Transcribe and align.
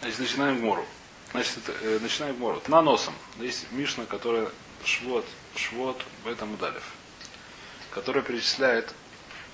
Значит, 0.00 0.18
начинаем 0.18 0.58
в 0.58 0.62
мору. 0.62 0.84
Значит, 1.32 1.58
э, 1.66 1.98
начинаем 2.00 2.34
в 2.34 2.38
мору. 2.38 2.62
На 2.68 2.82
носом. 2.82 3.14
Есть 3.38 3.70
Мишна, 3.72 4.06
которая 4.06 4.48
швот, 4.84 5.26
швот 5.56 6.00
в 6.24 6.28
этом 6.28 6.54
удалев, 6.54 6.84
которая 7.90 8.22
перечисляет 8.22 8.94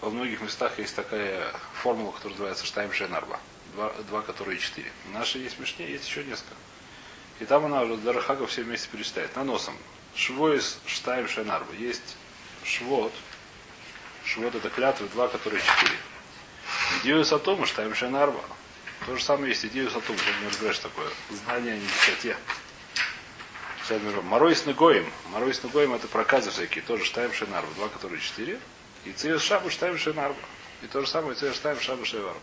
во 0.03 0.11
многих 0.11 0.41
местах 0.41 0.81
есть 0.81 0.97
такая 0.97 1.53
формула, 1.75 2.11
которая 2.11 2.33
называется 2.33 2.67
Штайм 2.67 2.93
Шенарба. 2.93 3.39
Два, 3.75 3.93
два, 4.09 4.23
которые 4.23 4.59
четыре. 4.59 4.91
Наши 5.13 5.39
есть 5.39 5.61
Мишне, 5.61 5.89
есть 5.89 6.09
еще 6.09 6.25
несколько. 6.25 6.57
И 7.39 7.45
там 7.45 7.65
она 7.67 7.83
уже 7.83 7.97
даже 7.99 8.21
все 8.49 8.63
вместе 8.65 8.89
перечисляет. 8.91 9.35
На 9.37 9.45
носом. 9.45 9.77
Швоис 10.17 10.81
Штайм 10.87 11.29
Шенарба. 11.29 11.73
Есть 11.75 12.17
швот. 12.65 13.13
Швот 14.25 14.57
это 14.57 14.71
клятвы, 14.71 15.07
два, 15.09 15.29
которые 15.29 15.63
четыре. 15.63 15.97
Идею 17.03 17.25
Сатома 17.25 17.65
Штайм 17.65 17.95
Шенарба. 17.95 18.43
То 19.07 19.17
же 19.17 19.23
самое 19.23 19.49
есть 19.49 19.65
идею 19.65 19.91
не 19.91 20.49
разбираешь 20.49 20.79
такое. 20.79 21.09
Знание 21.31 21.75
о 21.75 21.79
нечистоте. 21.79 22.37
Морой 24.23 24.55
с 24.55 24.65
Негоем. 24.65 25.11
Морой 25.31 25.53
с 25.53 25.63
Негоем 25.65 25.93
это 25.95 26.07
проказы 26.07 26.51
всякие. 26.51 26.83
Тоже 26.85 27.05
Штайм 27.05 27.33
Шенарба. 27.33 27.69
Два, 27.75 27.89
которые 27.89 28.21
четыре. 28.21 28.61
И 29.05 29.13
Циес 29.13 29.43
Шабу 29.43 29.71
Штайм 29.71 29.99
Шенарба. 29.99 30.39
И 30.83 30.87
то 30.87 31.01
же 31.01 31.09
самое 31.09 31.35
Циес 31.35 31.57
Штайм 31.57 31.81
Шабу 31.81 32.05
Шеварба. 32.05 32.41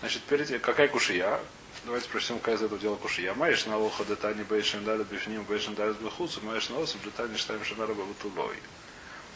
Значит, 0.00 0.22
перед 0.22 0.60
какая 0.60 0.88
кушия? 0.88 1.40
Давайте 1.84 2.08
прочтем, 2.08 2.38
какая 2.38 2.56
из 2.56 2.62
этого 2.62 2.80
дела 2.80 2.96
кушия. 2.96 3.32
Маешь 3.34 3.64
на 3.66 3.78
лоха 3.78 4.04
детани 4.04 4.42
бейшен 4.42 4.84
далит 4.84 5.06
бифним 5.06 5.44
бейшен 5.44 5.74
далит 5.74 5.98
бихуцу, 5.98 6.40
маешь 6.42 6.68
на 6.68 6.78
лосу 6.78 6.98
детани 7.04 7.36
штайм 7.36 7.64
шенарба 7.64 8.02
бутулой. 8.04 8.56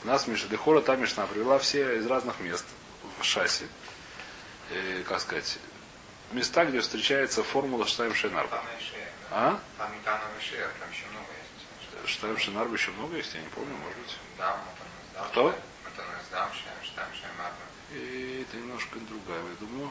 У 0.02 0.06
нас 0.08 0.26
Миша 0.26 0.48
Дехора, 0.48 0.82
та 0.82 0.96
Мишна 0.96 1.26
привела 1.26 1.58
все 1.58 1.96
из 1.98 2.06
разных 2.06 2.40
мест 2.40 2.66
в 3.18 3.24
шассе. 3.24 3.64
И, 4.70 5.02
как 5.04 5.20
сказать, 5.20 5.58
места, 6.34 6.64
где 6.64 6.80
встречается 6.80 7.42
формула 7.42 7.86
Штайм 7.86 8.14
Шенарба. 8.14 8.62
А? 9.30 9.58
Там 9.78 9.92
и 9.92 10.04
там 10.04 10.20
еще 10.90 11.06
много 11.10 11.26
есть. 11.32 12.10
Штайм 12.10 12.38
Шенарба 12.38 12.74
еще 12.74 12.90
много 12.92 13.16
есть, 13.16 13.34
я 13.34 13.40
не 13.40 13.48
помню, 13.48 13.74
может 13.76 13.98
быть. 13.98 14.16
Да, 14.38 14.58
Кто? 15.28 15.54
И 17.92 18.46
это 18.48 18.56
немножко 18.56 18.98
другая, 19.00 19.42
я 19.42 19.66
думаю. 19.66 19.90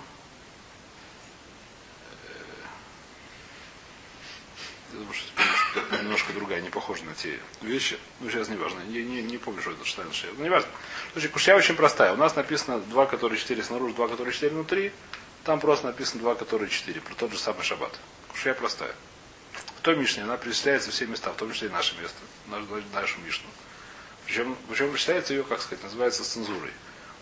Я 4.92 5.00
думаю, 5.00 5.14
что 5.14 5.80
это 5.80 6.04
немножко 6.04 6.34
другая, 6.34 6.62
не 6.62 6.70
похожа 6.70 7.04
на 7.06 7.16
те 7.16 7.40
вещи. 7.62 7.98
Ну, 8.20 8.30
сейчас 8.30 8.50
не 8.50 8.58
важно. 8.58 8.80
Не, 8.82 9.02
не, 9.04 9.24
не 9.24 9.38
помню, 9.40 9.62
что 9.62 9.72
это 9.72 9.84
Штайн. 9.86 10.10
Ну, 10.38 10.44
не 10.44 10.50
важно. 10.50 10.70
Слушай, 11.14 11.30
кушья 11.30 11.56
очень 11.56 11.76
простая. 11.76 12.14
У 12.14 12.18
нас 12.18 12.36
написано 12.36 12.80
два, 12.80 13.08
которые 13.08 13.40
четыре 13.40 13.64
снаружи, 13.64 13.96
два, 13.96 14.08
которые 14.08 14.34
четыре 14.34 14.54
внутри. 14.54 14.92
Там 15.44 15.60
просто 15.60 15.88
написано 15.88 16.22
два, 16.22 16.36
которые 16.36 16.70
четыре. 16.70 17.02
Про 17.02 17.16
тот 17.16 17.32
же 17.32 17.38
самый 17.38 17.64
шаббат. 17.64 18.00
Кушья 18.30 18.54
простая. 18.54 18.96
В 19.78 19.82
той 19.82 19.98
Мишне 19.98 20.24
она 20.24 20.38
перечисляется 20.38 20.92
все 20.92 21.06
места, 21.06 21.32
в 21.32 21.36
том 21.36 21.52
числе 21.52 21.68
и 21.68 21.72
наше 21.72 22.00
место, 22.00 22.18
нашу, 22.48 22.82
нашу 22.94 23.20
Мишну. 23.20 23.48
Причем, 24.26 24.58
причем 24.70 24.90
вычисляется 24.90 25.34
ее, 25.34 25.44
как 25.44 25.62
сказать, 25.62 25.84
называется 25.84 26.24
цензурой. 26.24 26.72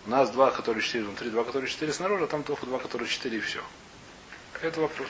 У 0.06 0.10
нас 0.10 0.30
два, 0.30 0.52
которые 0.52 0.84
четыре 0.84 1.06
внутри, 1.06 1.32
два, 1.32 1.44
которые 1.44 1.70
четыре 1.70 1.92
снаружи, 1.94 2.26
а 2.26 2.28
там 2.28 2.44
только 2.44 2.68
два, 2.68 2.78
которые 2.78 3.10
четыре 3.10 3.40
и 3.40 3.42
все. 3.42 3.64
Это 4.62 4.80
вопрос. 4.82 5.10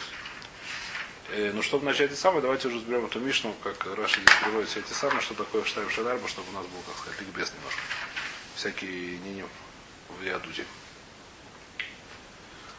Э, 1.32 1.52
ну, 1.54 1.62
чтобы 1.62 1.86
начать 1.86 2.12
эти 2.12 2.20
самые, 2.20 2.42
давайте 2.42 2.70
уже 2.70 2.78
разберем 2.78 3.06
эту 3.06 3.20
Мишну, 3.20 3.54
как 3.64 3.86
Раша 3.98 4.22
здесь 4.22 4.36
переводит 4.42 4.70
все 4.70 4.80
эти 4.80 4.94
самые, 4.94 5.22
что 5.22 5.34
такое 5.34 5.66
Штайм 5.66 5.90
Шадарба, 5.90 6.28
чтобы 6.30 6.50
у 6.50 6.54
нас 6.54 6.66
был, 6.66 6.82
как 6.88 6.98
сказать, 6.98 7.20
ликбез 7.20 7.52
немножко. 7.54 7.82
Всякие 8.56 9.18
не, 9.20 9.46
в 10.08 10.24
Ядуте. 10.24 10.66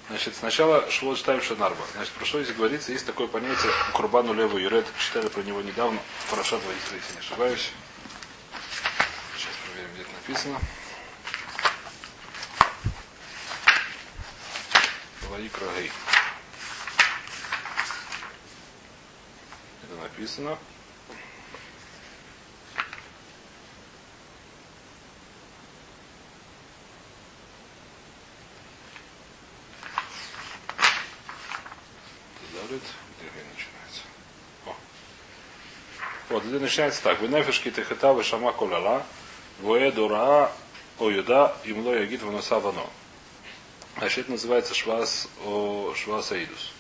Значит, 0.09 0.37
сначала 0.37 0.91
Швот 0.91 1.19
Штайм 1.19 1.41
Шанарба. 1.41 1.85
Значит, 1.95 2.13
про 2.13 2.25
что 2.25 2.43
здесь 2.43 2.55
говорится? 2.55 2.93
Есть 2.93 3.07
такое 3.07 3.29
понятие 3.29 3.73
Курбану 3.95 4.35
Леву 4.35 4.59
Юрет. 4.59 4.87
Читали 4.99 5.29
про 5.29 5.43
него 5.43 5.63
недавно. 5.63 5.99
Парашат 6.31 6.61
Ваисра, 6.65 6.97
если 6.97 7.13
не 7.15 7.19
ошибаюсь. 7.21 7.71
Сейчас 9.37 9.53
проверим, 9.65 9.93
где 9.95 10.03
это 10.03 10.11
написано. 10.13 10.61
Ваикра. 15.31 15.67
Это 19.83 19.95
написано. 20.03 20.59
Далит, 32.53 32.83
где 33.19 33.29
Гей 33.31 33.45
начинается? 33.53 34.03
О. 34.67 34.77
Вот, 36.33 36.47
это 36.47 36.61
начинается 36.61 37.03
так. 37.03 37.21
Вы 37.21 37.29
нефешки 37.29 37.71
техета, 37.71 38.15
вы 38.15 38.25
шама 38.25 38.55
колала, 38.55 39.05
воэ 39.61 39.93
дура, 39.93 40.51
о 40.99 41.11
юда, 41.11 41.55
имло 41.65 41.93
ягит 41.93 42.23
вноса 42.23 42.59
вано. 42.59 42.87
Значит, 43.99 44.21
это 44.21 44.31
называется 44.31 44.75
швас, 44.75 45.29
о, 45.45 45.93
швас 45.95 46.33
аидус. 46.33 46.73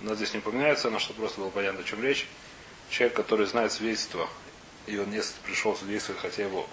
У 0.00 0.06
нас 0.06 0.16
здесь 0.16 0.32
не 0.32 0.38
упоминается, 0.38 0.88
но 0.88 0.98
чтобы 0.98 1.20
просто 1.20 1.42
было 1.42 1.50
понятно, 1.50 1.80
о 1.80 1.84
чем 1.84 2.02
речь. 2.02 2.26
Человек, 2.88 3.16
который 3.16 3.44
знает 3.44 3.70
свидетельство, 3.70 4.26
и 4.86 4.96
он 4.96 5.10
не 5.10 5.20
пришел 5.44 5.76
свидетельствовать, 5.76 6.22
хотя 6.22 6.44
его... 6.44 6.66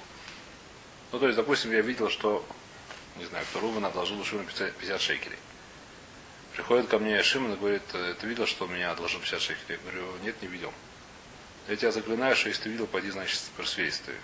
Ну, 1.12 1.20
то 1.20 1.26
есть, 1.26 1.36
допустим, 1.36 1.74
я 1.74 1.82
видел, 1.82 2.10
что, 2.10 2.46
не 3.18 3.26
знаю, 3.26 3.46
кто 3.50 3.60
Рубан 3.60 3.84
одолжил 3.84 4.24
Шимону 4.24 4.48
50 4.48 5.02
шекелей. 5.02 5.40
Приходит 6.54 6.88
ко 6.88 7.00
мне 7.00 7.22
Шимон 7.22 7.52
и 7.52 7.58
говорит, 7.58 7.84
ты 7.92 8.28
видел, 8.28 8.46
что 8.46 8.66
меня 8.66 8.92
одолжил 8.92 9.20
50 9.20 9.42
шекелей? 9.42 9.78
Я 9.78 9.78
говорю, 9.92 10.08
нет, 10.24 10.42
не 10.42 10.48
видел. 10.48 10.72
Я 11.68 11.76
тебя 11.76 11.92
заклинаю, 11.92 12.36
что 12.36 12.50
если 12.50 12.64
ты 12.64 12.70
видел, 12.70 12.88
пойди, 12.88 13.10
значит, 13.10 13.42
просвидетельствуй. 13.58 14.16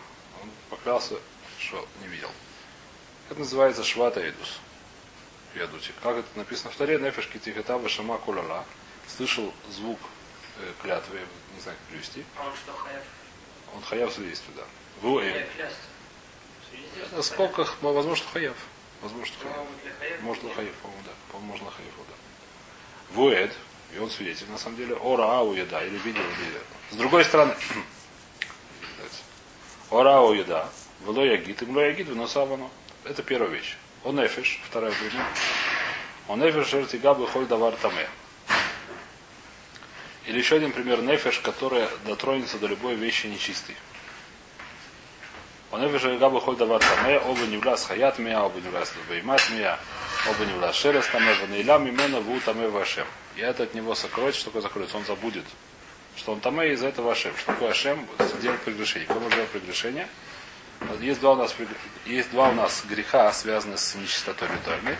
Он 0.41 0.49
поклялся, 0.69 1.15
что 1.59 1.85
не 2.01 2.07
видел. 2.07 2.29
Это 3.29 3.39
называется 3.39 3.83
швата 3.83 4.21
эдус. 4.21 4.59
Ядути. 5.55 5.91
Как 6.01 6.17
это 6.17 6.27
написано 6.35 6.71
в 6.71 6.75
таре, 6.75 6.97
нефеш 6.97 7.27
китихетава 7.27 7.87
шама 7.89 8.17
кулала. 8.17 8.65
Слышал 9.07 9.53
звук 9.69 9.99
э, 10.59 10.71
клятвы, 10.81 11.19
не 11.55 11.61
знаю, 11.61 11.77
как 11.77 11.87
перевести. 11.89 12.25
А 12.37 12.47
он 12.47 12.55
что, 12.55 12.73
хаяв? 12.73 13.03
Он 13.75 13.83
хаяв 13.83 14.13
свидетельствует, 14.13 14.57
да. 14.57 14.63
Ву 15.01 15.19
э. 15.19 15.47
Свидетельство? 16.69 17.21
Сколько, 17.21 17.67
возможно, 17.81 18.25
хаяв. 18.31 18.55
Возможно, 19.01 19.35
хаяв. 19.41 20.21
Может, 20.21 20.43
хаяв, 20.55 20.73
по-моему, 20.75 21.03
да. 21.05 21.11
По-моему, 21.31 21.51
можно 21.51 21.71
хаяв, 21.71 21.93
да. 21.97 23.15
Вуэд, 23.15 23.53
и 23.95 23.99
он 23.99 24.09
свидетель, 24.09 24.49
на 24.49 24.57
самом 24.57 24.77
деле, 24.77 24.95
ора 24.95 25.43
еда, 25.53 25.83
или 25.83 25.97
видел, 25.99 26.21
или... 26.21 26.61
С 26.91 26.95
другой 26.95 27.23
стороны, 27.25 27.53
ора 29.89 30.33
еда, 30.33 30.69
вло 31.01 31.23
ягит, 31.23 31.61
им 31.61 31.75
ло 31.75 31.81
ягит, 31.81 32.07
выносавано. 32.07 32.69
Это 33.03 33.21
первая 33.21 33.49
вещь. 33.49 33.75
Он 34.03 34.23
эфиш, 34.25 34.61
вторая 34.65 34.91
время. 34.91 35.25
Он 36.27 36.49
эфиш, 36.49 36.67
жерти 36.67 36.97
габлы, 36.97 37.27
холь 37.27 37.45
давар 37.45 37.75
таме. 37.75 38.07
Или 40.25 40.37
еще 40.37 40.55
один 40.55 40.71
пример 40.71 41.01
нефиш, 41.01 41.39
который 41.39 41.85
дотронется 42.05 42.57
до 42.57 42.67
любой 42.67 42.95
вещи 42.95 43.27
нечистой. 43.27 43.75
Он 45.73 45.83
эфиш 45.87 46.03
габлы 46.19 46.39
холь 46.39 46.55
давар 46.55 46.79
таме, 46.79 47.17
оба 47.17 47.47
не 47.47 47.57
влас 47.57 47.85
хаят 47.85 48.19
мия, 48.19 48.39
оба 48.39 48.59
не 48.59 48.69
влас 48.69 48.93
беймат 49.09 49.41
мия, 49.49 49.79
оба 50.29 50.45
не 50.45 50.53
влас 50.53 50.75
шерес 50.75 51.07
таме, 51.07 51.33
ванейля 51.33 51.79
мимена 51.79 52.19
ву 52.19 52.39
таме 52.41 52.67
вашем. 52.67 53.07
И 53.35 53.41
это 53.41 53.63
от 53.63 53.73
него 53.73 53.95
сокроется, 53.95 54.39
что 54.39 54.51
такое 54.51 54.61
закроется, 54.61 54.97
он 54.97 55.05
забудет, 55.05 55.45
что 56.15 56.33
он 56.33 56.41
таме 56.41 56.73
из-за 56.73 56.89
этого 56.89 57.13
Ашем. 57.13 57.35
Что 57.35 57.53
такое 57.53 57.71
Ашем? 57.71 58.07
Делать 58.39 58.61
прегрешение. 58.61 59.09
Может 59.09 59.33
делать 59.33 59.49
прегрешение? 59.49 60.07
Есть 60.99 61.21
два, 61.21 61.31
у 61.31 61.37
нас, 61.37 61.55
есть 62.05 62.29
два 62.29 62.49
у 62.49 62.53
нас 62.53 62.83
греха, 62.87 63.33
связанные 63.33 63.79
с 63.79 63.95
нечистотой 63.95 64.49
ритуальной. 64.49 64.95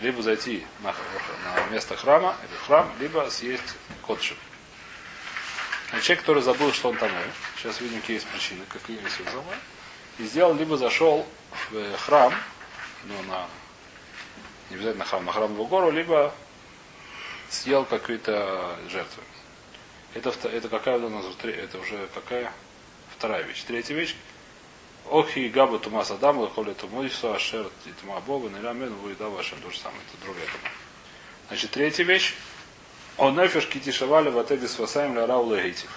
Либо 0.00 0.20
зайти 0.20 0.66
на, 0.82 0.92
на 1.44 1.70
место 1.70 1.96
храма, 1.96 2.34
или 2.42 2.58
храм, 2.66 2.90
либо 2.98 3.28
съесть 3.30 3.76
котши. 4.04 4.34
А 5.92 6.00
человек, 6.00 6.20
который 6.20 6.42
забыл, 6.42 6.72
что 6.72 6.88
он 6.88 6.96
там, 6.96 7.10
сейчас 7.56 7.80
видим, 7.80 8.00
какие 8.00 8.16
есть 8.16 8.26
причины, 8.26 8.64
какие 8.68 9.00
есть 9.00 9.16
забыл, 9.18 9.44
и 10.18 10.24
сделал, 10.24 10.54
либо 10.54 10.76
зашел 10.76 11.26
в 11.70 11.76
э, 11.76 11.96
храм, 11.96 12.34
ну, 13.04 13.14
на, 13.28 13.46
не 14.70 14.76
обязательно 14.76 15.04
храм, 15.04 15.24
на 15.24 15.32
храмовую 15.32 15.66
гору, 15.66 15.90
либо 15.90 16.34
съел 17.50 17.84
какие-то 17.84 18.76
жертвы. 18.88 19.22
Это, 20.14 20.30
это 20.48 20.68
какая 20.68 20.98
у 20.98 21.08
нас 21.08 21.24
это 21.42 21.78
уже 21.78 22.08
какая 22.14 22.52
вторая 23.16 23.42
вещь. 23.42 23.62
Третья 23.64 23.94
вещь. 23.94 24.16
Охи 25.10 25.48
габа 25.48 25.78
тума 25.78 26.04
садам, 26.04 26.38
лохоли 26.38 26.74
тумойсу, 26.74 27.32
ашер 27.32 27.70
тума 28.00 28.20
бога, 28.20 28.48
нелямен, 28.48 28.94
вуида 28.94 29.28
вашем, 29.28 29.60
то 29.60 29.70
же 29.70 29.78
самое, 29.78 30.00
это 30.12 30.22
другая 30.24 30.46
тума. 30.46 30.70
Значит, 31.48 31.70
третья 31.70 32.04
вещь. 32.04 32.34
Он 33.16 33.34
нефеш 33.34 33.66
китишавали 33.66 34.30
ватеби 34.30 34.66
свасаем 34.66 35.14
ля 35.14 35.26
рау 35.26 35.54
легитив. 35.54 35.90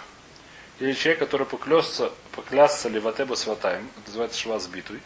Или 0.81 0.94
человек, 0.94 1.19
который 1.19 1.45
поклялся, 1.45 2.12
поклялся 2.31 2.89
ли 2.89 3.00
ватеба 3.00 3.36
сватаем, 3.36 3.88
это 3.98 4.07
называется 4.07 4.39
шваз 4.39 4.66
битуй. 4.66 5.00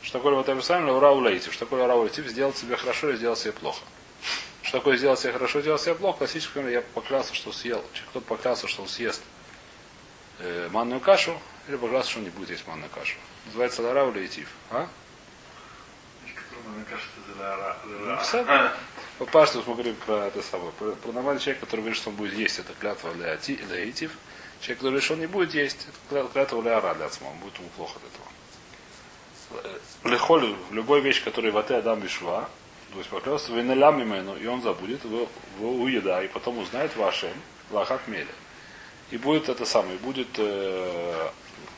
Что 0.00 0.18
такое 0.18 0.32
ватеба 0.36 0.60
сватаем 0.60 0.86
ля 0.86 1.00
рау 1.00 1.20
легитив? 1.20 1.52
Что 1.52 1.64
такое 1.64 1.88
рау 1.88 2.04
легитив? 2.04 2.28
Сделал 2.28 2.54
себе 2.54 2.76
хорошо 2.76 3.10
и 3.10 3.16
сделал 3.16 3.34
себе 3.34 3.50
плохо. 3.50 3.80
Что 4.62 4.68
Что 4.68 4.78
такое 4.78 4.96
сделал 4.96 5.16
себе 5.16 5.32
хорошо, 5.32 5.60
сделал 5.60 5.80
себе 5.80 5.96
плохо? 5.96 6.18
Классический 6.18 6.52
пример, 6.52 6.70
я 6.70 6.82
поклялся, 6.82 7.34
что 7.34 7.50
съел. 7.50 7.84
Человек, 7.92 8.10
кто 8.10 8.20
поклялся, 8.20 8.68
что 8.68 8.82
он 8.82 8.88
съест 8.88 9.22
э, 10.38 10.68
манную 10.70 11.00
кашу, 11.00 11.36
или 11.66 11.74
поклялся, 11.74 12.10
что 12.10 12.20
он 12.20 12.24
не 12.26 12.30
будет 12.30 12.50
есть 12.50 12.64
манную 12.68 12.90
кашу. 12.90 13.16
Называется 13.46 13.82
лара 13.82 14.08
или 14.08 14.24
этив. 14.24 14.48
А? 14.70 14.86
Ну. 18.38 18.70
По 19.18 19.26
пашту 19.26 19.64
мы 19.66 19.74
говорим 19.74 19.96
про 19.96 20.28
это 20.28 20.42
самое. 20.42 20.70
Про, 20.78 20.92
про 20.92 21.10
нормальный 21.10 21.40
человек, 21.40 21.60
который 21.60 21.80
говорит, 21.80 21.98
что 21.98 22.10
он 22.10 22.16
будет 22.16 22.34
есть, 22.34 22.60
это 22.60 22.72
клятва 22.74 23.12
для 23.14 23.32
ати, 23.32 23.56
для 23.56 23.88
этив. 23.88 24.12
Человек, 24.62 24.78
который 24.78 25.12
он 25.12 25.20
не 25.20 25.26
будет 25.26 25.54
есть, 25.54 25.88
клятва 26.08 26.62
для 26.62 26.78
ара 26.78 26.94
для 26.94 27.06
отца. 27.06 27.24
Он 27.24 27.36
будет 27.38 27.58
ему 27.58 27.68
плохо 27.76 27.98
от 27.98 28.04
этого. 28.04 29.74
Лехоль, 30.04 30.54
любой 30.70 31.00
вещь, 31.00 31.22
которая 31.24 31.50
в 31.50 31.58
ате 31.58 31.74
адам 31.74 32.00
бишва, 32.00 32.48
то 32.92 32.98
есть 32.98 33.10
поклялся, 33.10 33.50
вы 33.52 33.64
налям 33.64 34.00
имену, 34.02 34.36
и 34.36 34.46
он 34.46 34.62
забудет, 34.62 35.04
вы 35.04 35.26
уеда, 35.58 36.22
и 36.22 36.28
потом 36.28 36.58
узнает 36.58 36.94
вашем, 36.96 37.32
лахат 37.70 38.06
меле. 38.06 38.28
И 39.10 39.18
будет 39.18 39.48
это 39.48 39.66
самое, 39.66 39.98
будет, 39.98 40.28
э, 40.38 41.30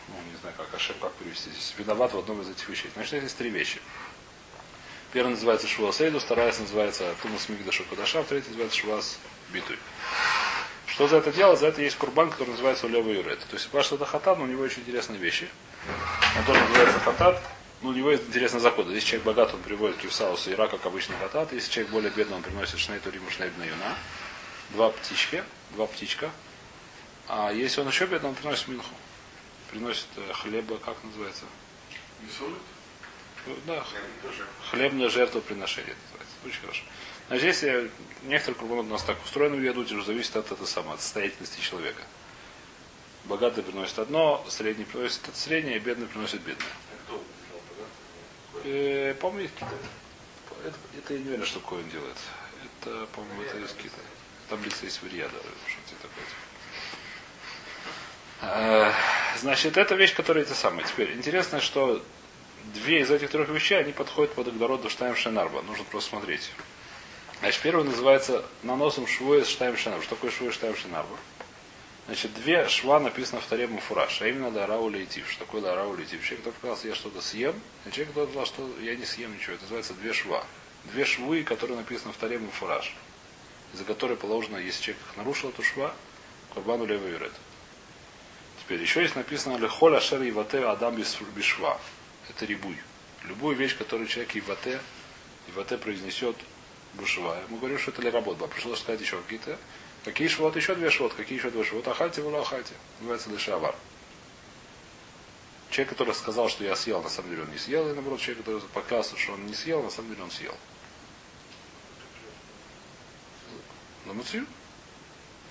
ну, 0.08 0.14
не 0.30 0.36
знаю, 0.40 0.54
как 0.56 0.72
Ашем, 0.74 0.94
как 1.00 1.12
перевести 1.14 1.50
здесь, 1.50 1.74
виноват 1.78 2.12
в 2.12 2.18
одном 2.18 2.42
из 2.42 2.50
этих 2.50 2.68
вещей. 2.68 2.90
Значит, 2.94 3.22
есть 3.22 3.36
три 3.36 3.48
вещи. 3.48 3.80
Первая 5.12 5.34
называется 5.34 5.66
Шуас 5.66 6.00
Эйду, 6.00 6.18
вторая 6.18 6.52
называется 6.58 7.14
Тумас 7.22 7.48
Мигдашу 7.48 7.84
Кадаша, 7.84 8.22
третья 8.24 8.48
называется 8.48 8.76
Шуас 8.76 9.18
Битуй. 9.52 9.78
Что 10.94 11.08
за 11.08 11.16
это 11.16 11.32
дело? 11.32 11.56
За 11.56 11.66
это 11.66 11.82
есть 11.82 11.96
курбан, 11.96 12.30
который 12.30 12.50
называется 12.50 12.86
Улева 12.86 13.10
Юрет. 13.10 13.40
То 13.40 13.56
есть, 13.56 13.68
что 13.68 13.96
это 13.96 14.06
хатат, 14.06 14.38
но 14.38 14.44
у 14.44 14.46
него 14.46 14.62
очень 14.62 14.82
интересные 14.82 15.18
вещи. 15.18 15.48
Он 16.38 16.44
тоже 16.44 16.60
называется 16.60 17.00
хатат, 17.00 17.42
ну, 17.82 17.90
у 17.90 17.92
него 17.92 18.12
есть 18.12 18.28
интересный 18.28 18.60
закон. 18.60 18.88
Если 18.92 19.08
человек 19.08 19.26
богат, 19.26 19.52
он 19.52 19.60
приводит 19.60 19.96
кивсаус 19.98 20.46
и 20.46 20.52
ира, 20.52 20.68
как 20.68 20.86
обычный 20.86 21.16
хатат. 21.16 21.52
Если 21.52 21.70
человек 21.70 21.92
более 21.92 22.10
бедный, 22.10 22.36
он 22.36 22.42
приносит 22.42 22.78
шнейту 22.78 23.10
риму 23.10 23.28
шнейб 23.28 23.52
на 23.58 23.64
юна. 23.64 23.96
Два 24.70 24.90
птички, 24.90 25.42
два 25.72 25.86
птичка. 25.86 26.30
А 27.28 27.50
если 27.52 27.80
он 27.80 27.88
еще 27.88 28.06
бедный, 28.06 28.30
он 28.30 28.36
приносит 28.36 28.68
минху. 28.68 28.94
Приносит 29.70 30.06
э, 30.16 30.32
хлеба, 30.32 30.78
как 30.78 30.96
называется? 31.02 31.44
Ну, 33.46 33.56
Да, 33.66 33.84
хлебное 34.70 35.08
жертвоприношение 35.08 35.92
это 35.92 36.00
называется. 36.04 36.36
Очень 36.46 36.60
хорошо. 36.60 36.82
Значит, 37.28 37.44
если 37.44 37.90
некоторые 38.24 38.58
кругом 38.58 38.78
у 38.80 38.82
нас 38.82 39.02
так 39.02 39.22
устроены 39.24 39.56
в 39.56 39.62
Ядуте, 39.62 39.94
уже 39.94 40.04
зависит 40.04 40.36
от 40.36 40.52
этого 40.52 40.66
самого, 40.66 40.94
от 40.94 41.00
состоятельности 41.00 41.60
человека. 41.60 42.02
Богатый 43.24 43.62
приносит 43.62 43.98
одно, 43.98 44.44
средний 44.48 44.84
приносит 44.84 45.26
это 45.26 45.36
среднее, 45.36 45.78
бедный 45.78 46.06
приносит 46.06 46.42
бедное. 46.42 46.68
Э, 48.64 49.14
по-моему, 49.20 49.42
есть. 49.42 49.54
Это, 50.64 50.76
это 50.98 51.14
я 51.14 51.20
не 51.20 51.28
уверен, 51.28 51.46
что 51.46 51.60
Коин 51.60 51.88
делает. 51.90 52.16
Это, 52.80 53.06
по-моему, 53.06 53.42
это 53.42 53.58
из 53.58 53.72
Китая. 53.72 54.06
Таблица 54.48 54.86
из 54.86 55.00
Вирьяда, 55.02 55.36
что-то 55.66 56.02
такое. 56.02 56.24
Э, 58.42 58.92
Значит, 59.40 59.76
это 59.76 59.94
вещь, 59.94 60.14
которая 60.14 60.44
это 60.44 60.54
самое. 60.54 60.86
Теперь, 60.86 61.12
интересно, 61.12 61.60
что 61.60 62.02
две 62.72 63.00
из 63.00 63.10
этих 63.10 63.30
трех 63.30 63.48
вещей, 63.48 63.78
они 63.78 63.92
подходят 63.92 64.32
под 64.34 64.48
Агдород 64.48 64.90
Штайм 64.90 65.16
Шенарба. 65.16 65.62
Нужно 65.62 65.84
просто 65.84 66.10
смотреть. 66.10 66.50
Значит, 67.40 67.60
первый 67.62 67.84
называется 67.84 68.44
наносом 68.62 69.06
швуэ 69.06 69.44
Штайм 69.44 69.76
Шенарба. 69.76 70.02
Что 70.02 70.14
такое 70.14 70.30
швуэ 70.30 70.52
Штайм 70.52 70.76
Шенарба? 70.76 71.16
Значит, 72.06 72.34
две 72.34 72.68
шва 72.68 73.00
написано 73.00 73.40
в 73.40 73.46
таре 73.46 73.66
Муфураж, 73.66 74.20
а 74.20 74.28
именно 74.28 74.50
Дарау 74.50 74.88
Лейтив. 74.88 75.30
Что 75.30 75.44
такое 75.44 75.62
Дарау 75.62 75.94
Лейтив? 75.94 76.22
Человек, 76.22 76.40
кто 76.40 76.52
сказал, 76.52 76.78
я 76.84 76.94
что-то 76.94 77.20
съем, 77.22 77.54
и 77.86 77.90
человек, 77.90 78.10
кто 78.12 78.26
сказал, 78.26 78.46
что 78.46 78.70
я 78.82 78.94
не 78.94 79.06
съем 79.06 79.34
ничего. 79.34 79.54
Это 79.54 79.62
называется 79.62 79.94
две 79.94 80.12
шва. 80.12 80.44
Две 80.84 81.04
швы, 81.06 81.42
которые 81.42 81.78
написаны 81.78 82.12
в 82.12 82.16
таре 82.16 82.38
Муфураж, 82.38 82.94
из-за 83.72 83.84
которой 83.84 84.18
положено, 84.18 84.58
если 84.58 84.82
человек 84.82 85.02
нарушил, 85.16 85.48
эту 85.48 85.62
шва, 85.62 85.94
Курбану 86.52 86.84
Лева 86.84 87.06
Юрет. 87.06 87.32
Теперь 88.60 88.80
еще 88.80 89.02
есть 89.02 89.16
написано 89.16 89.56
Лехоля 89.56 90.00
Шер 90.00 90.22
Ивате 90.22 90.64
Адам 90.64 90.96
Бишва. 90.96 91.78
Это 92.30 92.46
рибуй. 92.46 92.78
Любую 93.24 93.56
вещь, 93.56 93.76
которую 93.76 94.08
человек 94.08 94.36
Ивате, 94.36 94.80
Ивате 95.48 95.78
произнесет 95.78 96.36
Бушва. 96.94 97.38
Мы 97.48 97.58
говорим, 97.58 97.78
что 97.78 97.90
это 97.90 98.02
ли 98.02 98.10
работа. 98.10 98.46
Пришлось 98.46 98.80
сказать 98.80 99.00
еще 99.00 99.20
какие-то 99.20 99.58
Какие 100.04 100.28
швот? 100.28 100.54
Еще 100.54 100.74
две 100.74 100.90
швот. 100.90 101.14
Какие 101.14 101.38
еще 101.38 101.50
две 101.50 101.64
швот? 101.64 101.88
Ахальте, 101.88 102.20
вула 102.20 102.42
ахальте. 102.42 102.74
Называется 103.00 103.30
лешавар. 103.30 103.74
Человек, 105.70 105.90
который 105.90 106.14
сказал, 106.14 106.48
что 106.48 106.62
я 106.62 106.76
съел, 106.76 107.02
на 107.02 107.08
самом 107.08 107.30
деле 107.30 107.42
он 107.42 107.50
не 107.50 107.58
съел, 107.58 107.88
и 107.88 107.94
наоборот, 107.94 108.20
человек, 108.20 108.44
который 108.44 108.60
поклялся, 108.72 109.16
что 109.16 109.32
он 109.32 109.46
не 109.46 109.54
съел, 109.54 109.82
на 109.82 109.90
самом 109.90 110.10
деле 110.10 110.22
он 110.22 110.30
съел. 110.30 110.56
На 114.04 114.12
муцию? 114.12 114.46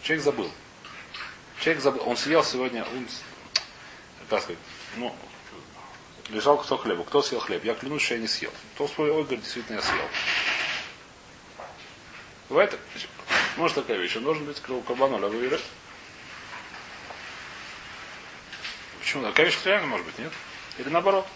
Человек 0.03 0.23
забыл. 0.23 0.51
Человек 1.59 1.83
забыл. 1.83 2.07
Он 2.07 2.15
съел 2.15 2.43
сегодня, 2.43 2.85
он, 2.85 3.07
как 4.29 4.43
сказать, 4.43 4.59
ну, 4.95 5.13
лежал 6.29 6.57
кусок 6.57 6.83
хлеба. 6.83 7.03
Кто 7.03 7.21
съел 7.21 7.41
хлеб? 7.41 7.65
Я 7.65 7.73
клянусь, 7.73 8.03
что 8.03 8.13
я 8.13 8.21
не 8.21 8.27
съел. 8.27 8.51
Кто 8.75 8.87
вспомнил, 8.87 9.17
ой, 9.17 9.23
говорит, 9.23 9.41
действительно 9.41 9.77
я 9.77 9.81
съел. 9.81 10.07
Бывает? 12.49 12.77
Может 13.57 13.75
такая 13.75 13.97
вещь. 13.97 14.15
Он 14.15 14.23
должен 14.23 14.45
быть 14.45 14.61
кабану 14.61 15.17
лавуира. 15.17 15.59
Почему? 18.99 19.23
Такая 19.23 19.45
вещь 19.47 19.57
реально 19.65 19.87
может 19.87 20.05
быть, 20.05 20.17
нет? 20.19 20.31
Или 20.77 20.89
наоборот. 20.89 21.27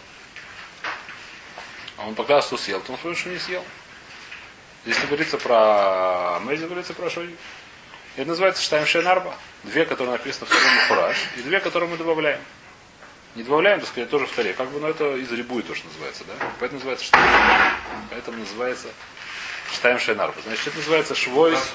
А 1.96 2.06
он 2.06 2.14
пока 2.14 2.40
что 2.42 2.56
съел, 2.56 2.80
то 2.80 2.92
он 2.92 2.96
вспомнил, 2.96 3.18
что 3.18 3.28
не 3.30 3.38
съел. 3.38 3.64
Здесь 4.84 5.00
не 5.00 5.06
говорится 5.06 5.36
про 5.36 6.38
Мэйзи, 6.40 6.64
говорится 6.64 6.94
про 6.94 7.10
Шои. 7.10 7.36
Это 8.16 8.28
называется 8.28 8.62
Штайм 8.62 8.86
Шенарба. 8.86 9.34
Две, 9.64 9.84
которые 9.84 10.12
написаны 10.12 10.46
в 10.46 10.48
втором 10.48 10.74
Мухураж, 10.74 11.16
и 11.36 11.42
две, 11.42 11.60
которые 11.60 11.90
мы 11.90 11.96
добавляем. 11.96 12.40
Не 13.34 13.42
добавляем, 13.42 13.80
так 13.80 13.88
сказать, 13.88 14.10
тоже 14.10 14.26
в 14.26 14.32
таре. 14.32 14.54
Как 14.54 14.68
бы, 14.70 14.80
но 14.80 14.88
это 14.88 15.16
из 15.16 15.30
рибуи 15.30 15.62
то, 15.62 15.74
что 15.74 15.86
называется, 15.88 16.24
да? 16.24 16.34
Поэтому 16.60 16.78
называется 16.78 17.04
Штайм. 17.04 17.24
Поэтому 18.10 18.38
называется 18.38 18.88
Штайм 19.72 19.98
Шенарба. 19.98 20.40
Значит, 20.42 20.68
это 20.68 20.76
называется 20.76 21.14
Швойс. 21.14 21.72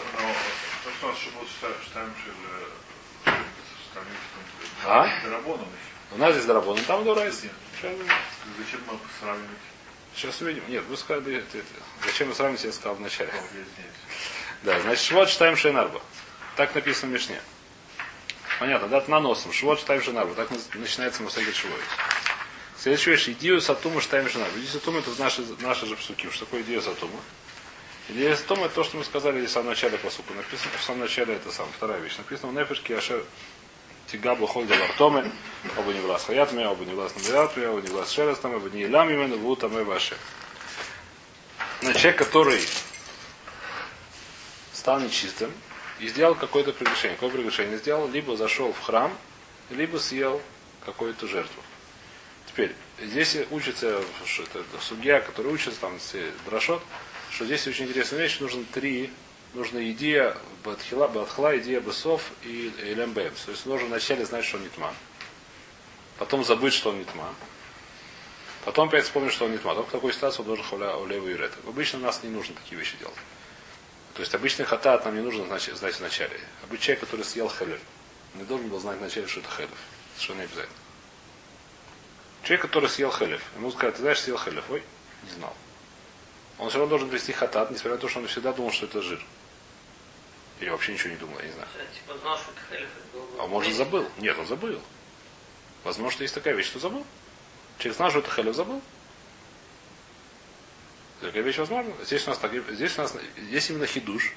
А? 4.85 5.09
У 6.11 6.17
нас 6.17 6.33
здесь 6.33 6.45
Дарабон, 6.45 6.77
там 6.85 7.03
Дурайс. 7.03 7.35
Зачем 7.35 8.81
мы 8.87 8.99
сравнивать? 9.19 9.49
Сейчас 10.15 10.41
увидим. 10.41 10.63
Нет, 10.67 10.83
вы 10.85 10.95
сказали, 10.97 11.37
это, 11.37 11.57
это. 11.57 11.67
зачем 12.05 12.29
вы 12.29 12.35
сравните, 12.35 12.67
я 12.67 12.73
сказал 12.73 12.95
вначале. 12.95 13.31
Да, 14.61 14.79
значит, 14.79 15.03
Швот 15.03 15.29
Штайм 15.29 15.57
Шейнарба. 15.57 16.01
Так 16.55 16.75
написано 16.75 17.11
в 17.11 17.13
Мишне. 17.13 17.41
Понятно, 18.59 18.87
да, 18.87 19.03
наносом. 19.07 19.51
Швот 19.51 19.79
Штайм 19.79 20.01
Шейнарба. 20.03 20.35
Так 20.35 20.49
начинается 20.75 21.23
Мусагит 21.23 21.55
Швоит. 21.55 21.83
Следующая 22.77 23.11
вещь. 23.11 23.29
Идию 23.29 23.59
Сатума 23.59 24.01
Штайм 24.01 24.29
Шейнарба. 24.29 24.55
Идию 24.57 24.71
Сатума 24.71 24.99
это 24.99 25.09
наши, 25.19 25.43
наши 25.61 25.85
же 25.85 25.95
псуки. 25.95 26.29
Что 26.29 26.45
такое 26.45 26.61
идея 26.61 26.81
Сатума? 26.81 27.19
Идея 28.09 28.35
Сатума 28.35 28.65
это 28.65 28.75
то, 28.75 28.83
что 28.83 28.97
мы 28.97 29.05
сказали 29.05 29.39
здесь 29.39 29.51
в 29.51 29.53
самом 29.53 29.69
начале 29.69 29.97
посука. 29.97 30.33
Написано, 30.33 30.71
в 30.77 30.83
самом 30.83 30.99
начале 31.01 31.35
это 31.35 31.51
сам, 31.51 31.67
вторая 31.75 31.99
вещь. 32.01 32.17
Написано 32.17 32.51
в 32.51 32.55
Нефешке 32.55 32.97
Ашер 32.97 33.23
Тигабу 34.07 34.45
Хольда 34.45 34.75
Вартоме, 34.75 35.31
оба 35.77 35.93
не 35.93 36.01
влас 36.01 36.25
хаятме, 36.25 36.67
оба 36.67 36.83
не 36.83 36.93
влас 36.93 37.15
набиратме, 37.15 37.69
оба 37.69 37.81
не 37.81 37.87
влас 37.87 38.11
шерестаме, 38.11 38.57
оба 38.57 38.69
не 38.69 38.83
илам 38.83 39.09
именно, 39.09 39.37
вутаме 39.37 39.83
ваше. 39.83 40.17
На 41.81 41.93
человек, 41.93 42.17
который 42.17 42.61
стал 44.73 44.99
нечистым 44.99 45.53
и 45.99 46.07
сделал 46.09 46.35
какое-то 46.35 46.73
прегрешение. 46.73 47.15
Какое 47.15 47.29
прегрешение 47.29 47.77
сделал? 47.77 48.09
Либо 48.09 48.35
зашел 48.35 48.73
в 48.73 48.81
храм, 48.81 49.17
либо 49.69 49.97
съел 49.97 50.41
какую-то 50.85 51.25
жертву. 51.25 51.63
Теперь, 52.47 52.75
здесь 53.01 53.37
учится, 53.49 54.03
что 54.25 54.43
это 54.43 54.63
судья, 54.81 55.21
который 55.21 55.53
учится, 55.53 55.79
там, 55.79 55.97
дрошот, 56.45 56.83
что 57.33 57.45
здесь 57.45 57.65
очень 57.65 57.85
интересная 57.85 58.19
вещь, 58.21 58.39
нужно 58.39 58.63
три, 58.71 59.09
нужно 59.55 59.89
идея 59.91 60.37
Бадхила, 60.63 61.07
Бадхла, 61.07 61.57
идея 61.57 61.79
Бесов 61.81 62.31
и 62.43 62.71
Элембем. 62.79 63.33
То 63.45 63.51
есть 63.51 63.65
нужно 63.65 63.87
вначале 63.87 64.23
знать, 64.25 64.45
что 64.45 64.57
он 64.57 64.63
не 64.63 64.69
тьма. 64.69 64.93
Потом 66.19 66.43
забыть, 66.43 66.73
что 66.73 66.91
он 66.91 66.99
не 66.99 67.05
тьма. 67.05 67.33
Потом 68.65 68.87
опять 68.87 69.05
вспомнить, 69.05 69.33
что 69.33 69.45
он 69.45 69.51
не 69.51 69.57
тьма. 69.57 69.73
Только 69.73 69.89
в 69.89 69.91
такой 69.91 70.13
ситуации 70.13 70.41
он 70.41 70.45
должен 70.45 70.63
хавля 70.63 70.95
улеву 70.95 71.27
и 71.27 71.33
рета. 71.33 71.57
Обычно 71.67 71.99
нас 71.99 72.21
не 72.21 72.29
нужно 72.29 72.53
такие 72.53 72.79
вещи 72.79 72.97
делать. 72.97 73.15
То 74.13 74.21
есть 74.21 74.33
обычный 74.35 74.65
хатат 74.65 75.03
нам 75.05 75.15
не 75.15 75.21
нужно 75.21 75.45
знать, 75.45 75.63
знать 75.63 75.99
вначале. 75.99 76.39
Обычный 76.63 76.83
человек, 76.85 76.99
который 77.01 77.25
съел 77.25 77.49
хелев, 77.49 77.79
не 78.35 78.43
должен 78.43 78.69
был 78.69 78.79
знать 78.79 78.99
вначале, 78.99 79.25
что 79.25 79.39
это 79.39 79.49
хелев. 79.49 79.69
Совершенно 80.15 80.37
не 80.37 80.43
обязательно. 80.43 80.77
Человек, 82.43 82.61
который 82.61 82.89
съел 82.89 83.11
хелев, 83.11 83.41
ему 83.55 83.71
сказать, 83.71 83.95
ты 83.95 84.01
знаешь, 84.01 84.21
съел 84.21 84.37
хелев. 84.37 84.63
Ой, 84.69 84.83
не 85.23 85.31
знал. 85.31 85.55
Он 86.59 86.69
все 86.69 86.77
равно 86.77 86.89
должен 86.91 87.09
привести 87.09 87.31
хатат, 87.31 87.71
несмотря 87.71 87.93
на 87.95 87.97
то, 87.97 88.07
что 88.07 88.19
он 88.19 88.27
всегда 88.27 88.53
думал, 88.53 88.71
что 88.71 88.85
это 88.85 89.01
жир. 89.01 89.23
Или 90.59 90.69
вообще 90.69 90.93
ничего 90.93 91.09
не 91.09 91.17
думал, 91.17 91.37
я 91.39 91.45
не 91.47 91.51
знаю. 91.53 91.67
Типа 91.93 92.17
знал, 92.19 92.37
что 92.37 92.51
это 92.51 92.61
хелев. 92.69 92.89
А 93.39 93.47
может 93.47 93.73
забыл? 93.73 94.07
Нет, 94.19 94.37
он 94.37 94.45
забыл. 94.45 94.79
Возможно, 95.83 96.21
есть 96.21 96.33
такая 96.35 96.53
вещь, 96.53 96.67
что 96.67 96.79
забыл. 96.79 97.05
Человек 97.79 97.97
знал, 97.97 98.09
что 98.11 98.19
это 98.19 98.31
хелев 98.31 98.55
забыл. 98.55 98.81
Такая 101.21 101.41
вещь 101.41 101.57
возможна. 101.57 101.93
Здесь 102.03 102.25
у 102.27 102.29
нас, 102.29 102.39
так, 102.39 102.51
здесь 102.71 102.97
у 102.97 103.01
нас 103.01 103.15
здесь 103.37 103.69
именно 103.69 103.85
хидуш, 103.85 104.33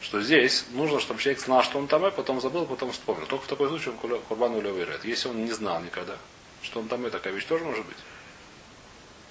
что 0.00 0.20
здесь 0.20 0.64
нужно, 0.70 1.00
чтобы 1.00 1.20
человек 1.20 1.40
знал, 1.42 1.62
что 1.62 1.78
он 1.78 1.88
там, 1.88 2.06
и 2.06 2.10
потом 2.10 2.40
забыл, 2.40 2.66
потом 2.66 2.92
вспомнил. 2.92 3.26
Только 3.26 3.44
в 3.44 3.48
такой 3.48 3.68
случае 3.68 3.92
он 3.92 3.98
куля- 3.98 4.20
курбан 4.28 4.54
улевырет. 4.54 5.04
Если 5.04 5.28
он 5.28 5.44
не 5.44 5.52
знал 5.52 5.80
никогда, 5.82 6.16
что 6.62 6.80
он 6.80 6.88
там, 6.88 7.06
и 7.06 7.10
такая 7.10 7.32
вещь 7.32 7.44
тоже 7.44 7.64
может 7.64 7.84
быть. 7.84 7.96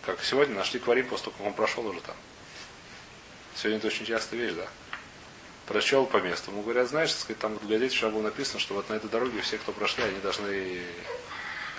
Как 0.05 0.23
сегодня 0.23 0.55
нашли 0.55 0.79
кварим 0.79 1.07
после 1.07 1.25
того, 1.25 1.37
как 1.37 1.47
он 1.47 1.53
прошел 1.53 1.85
уже 1.85 2.01
там. 2.01 2.15
Сегодня 3.55 3.77
это 3.77 3.87
очень 3.87 4.05
частая 4.05 4.39
вещь, 4.39 4.53
да? 4.53 4.67
Прошел 5.65 6.05
по 6.05 6.17
месту. 6.17 6.51
Ему 6.51 6.61
говорят, 6.61 6.87
знаешь, 6.87 7.13
сказать, 7.13 7.39
там 7.39 7.59
в 7.59 7.67
газете 7.67 7.95
вчера 7.95 8.09
было 8.09 8.23
написано, 8.23 8.59
что 8.59 8.73
вот 8.73 8.89
на 8.89 8.95
этой 8.95 9.09
дороге 9.09 9.41
все, 9.41 9.57
кто 9.57 9.71
прошли, 9.71 10.03
они 10.03 10.19
должны, 10.19 10.81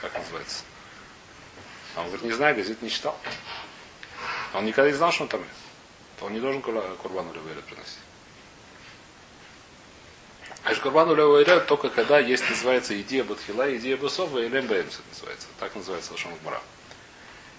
как 0.00 0.14
называется? 0.16 0.62
А 1.96 2.00
он 2.02 2.06
говорит, 2.06 2.24
не 2.24 2.32
знаю, 2.32 2.54
газет 2.54 2.82
не 2.82 2.90
читал. 2.90 3.18
Он 4.54 4.64
никогда 4.64 4.90
не 4.90 4.96
знал, 4.96 5.10
что 5.10 5.24
он 5.24 5.28
там. 5.28 5.44
Он 6.20 6.32
не 6.32 6.40
должен 6.40 6.60
курбану 6.60 7.32
левейрет 7.32 7.64
приносить. 7.64 7.98
А 10.62 10.74
курбану 10.74 11.14
левейрет 11.14 11.66
только 11.66 11.88
когда 11.88 12.18
есть, 12.18 12.48
называется, 12.48 13.00
идея 13.00 13.24
Батхила, 13.24 13.74
идея 13.76 13.96
Бусова 13.96 14.38
и 14.38 14.48
Лембеймс, 14.48 14.98
называется. 15.08 15.48
Так 15.58 15.74
называется 15.74 16.12
Лашон 16.12 16.32
Гмара. 16.42 16.60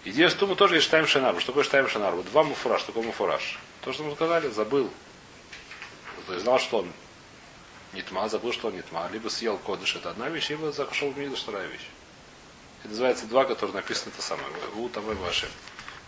Идея 0.04 0.30
Стума 0.30 0.56
тоже 0.56 0.76
есть 0.76 0.88
Штайм 0.88 1.06
Шенарбу. 1.06 1.40
Что 1.40 1.52
такое 1.52 1.64
Штайм 1.64 1.88
Шенарбу? 1.88 2.24
Два 2.24 2.44
муфураж. 2.44 2.82
Что 2.82 2.88
такое 2.88 3.06
муфураж? 3.06 3.60
То, 3.82 3.94
что 3.94 4.04
мы 4.04 4.16
сказали, 4.16 4.50
забыл. 4.50 4.90
То 6.26 6.34
есть 6.34 6.44
знал, 6.44 6.60
что 6.60 6.80
он 6.80 6.92
не 7.94 8.02
тьма, 8.02 8.28
забыл, 8.30 8.52
что 8.52 8.70
он 8.70 8.76
не 8.76 8.82
тьма. 8.82 9.08
Либо 9.12 9.30
съел 9.30 9.58
кодыш, 9.58 9.96
это 9.96 10.10
одна 10.12 10.30
вещь, 10.30 10.50
либо 10.50 10.72
зашел 10.72 11.12
в 11.12 11.18
миду, 11.18 11.36
вторая 11.36 11.68
вещь. 11.68 11.88
Это 12.80 12.90
называется 12.90 13.28
два, 13.28 13.46
которые 13.46 13.76
написаны 13.76 14.12
это 14.14 14.24
самое. 14.24 14.48
У 14.76 14.90
Тавэ 14.90 15.14
Вашем. 15.16 15.50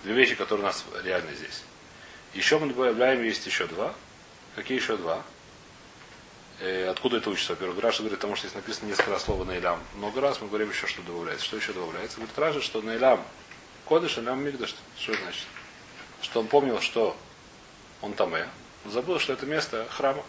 Две 0.03 0.13
вещи, 0.13 0.35
которые 0.35 0.63
у 0.63 0.67
нас 0.67 0.83
реально 1.03 1.33
здесь. 1.35 1.63
Еще 2.33 2.57
мы 2.57 2.67
добавляем, 2.67 3.21
есть 3.21 3.45
еще 3.45 3.67
два. 3.67 3.93
Какие 4.55 4.79
еще 4.79 4.97
два? 4.97 5.21
Э, 6.59 6.87
откуда 6.89 7.17
это 7.17 7.29
учится? 7.29 7.53
Во-первых, 7.53 7.79
Раша 7.83 7.99
говорит, 7.99 8.19
потому 8.19 8.35
что 8.35 8.47
здесь 8.47 8.55
написано 8.55 8.87
несколько 8.87 9.11
раз 9.11 9.23
слово 9.23 9.43
Наилям. 9.43 9.79
Много 9.95 10.19
раз 10.19 10.41
мы 10.41 10.47
говорим 10.47 10.69
еще, 10.69 10.87
что 10.87 11.01
добавляется. 11.03 11.45
Что 11.45 11.57
еще 11.57 11.73
добавляется? 11.73 12.17
Говорит 12.17 12.37
Раша, 12.39 12.61
что 12.61 12.81
Наилям 12.81 13.23
Кодыш, 13.85 14.17
Наилям 14.17 14.43
Мигдаш. 14.43 14.75
Что 14.97 15.13
значит? 15.13 15.45
Что 16.21 16.39
он 16.39 16.47
помнил, 16.47 16.79
что 16.79 17.17
он 18.01 18.13
там 18.13 18.33
Забыл, 18.85 19.19
что 19.19 19.33
это 19.33 19.45
место 19.45 19.87
храма. 19.89 20.23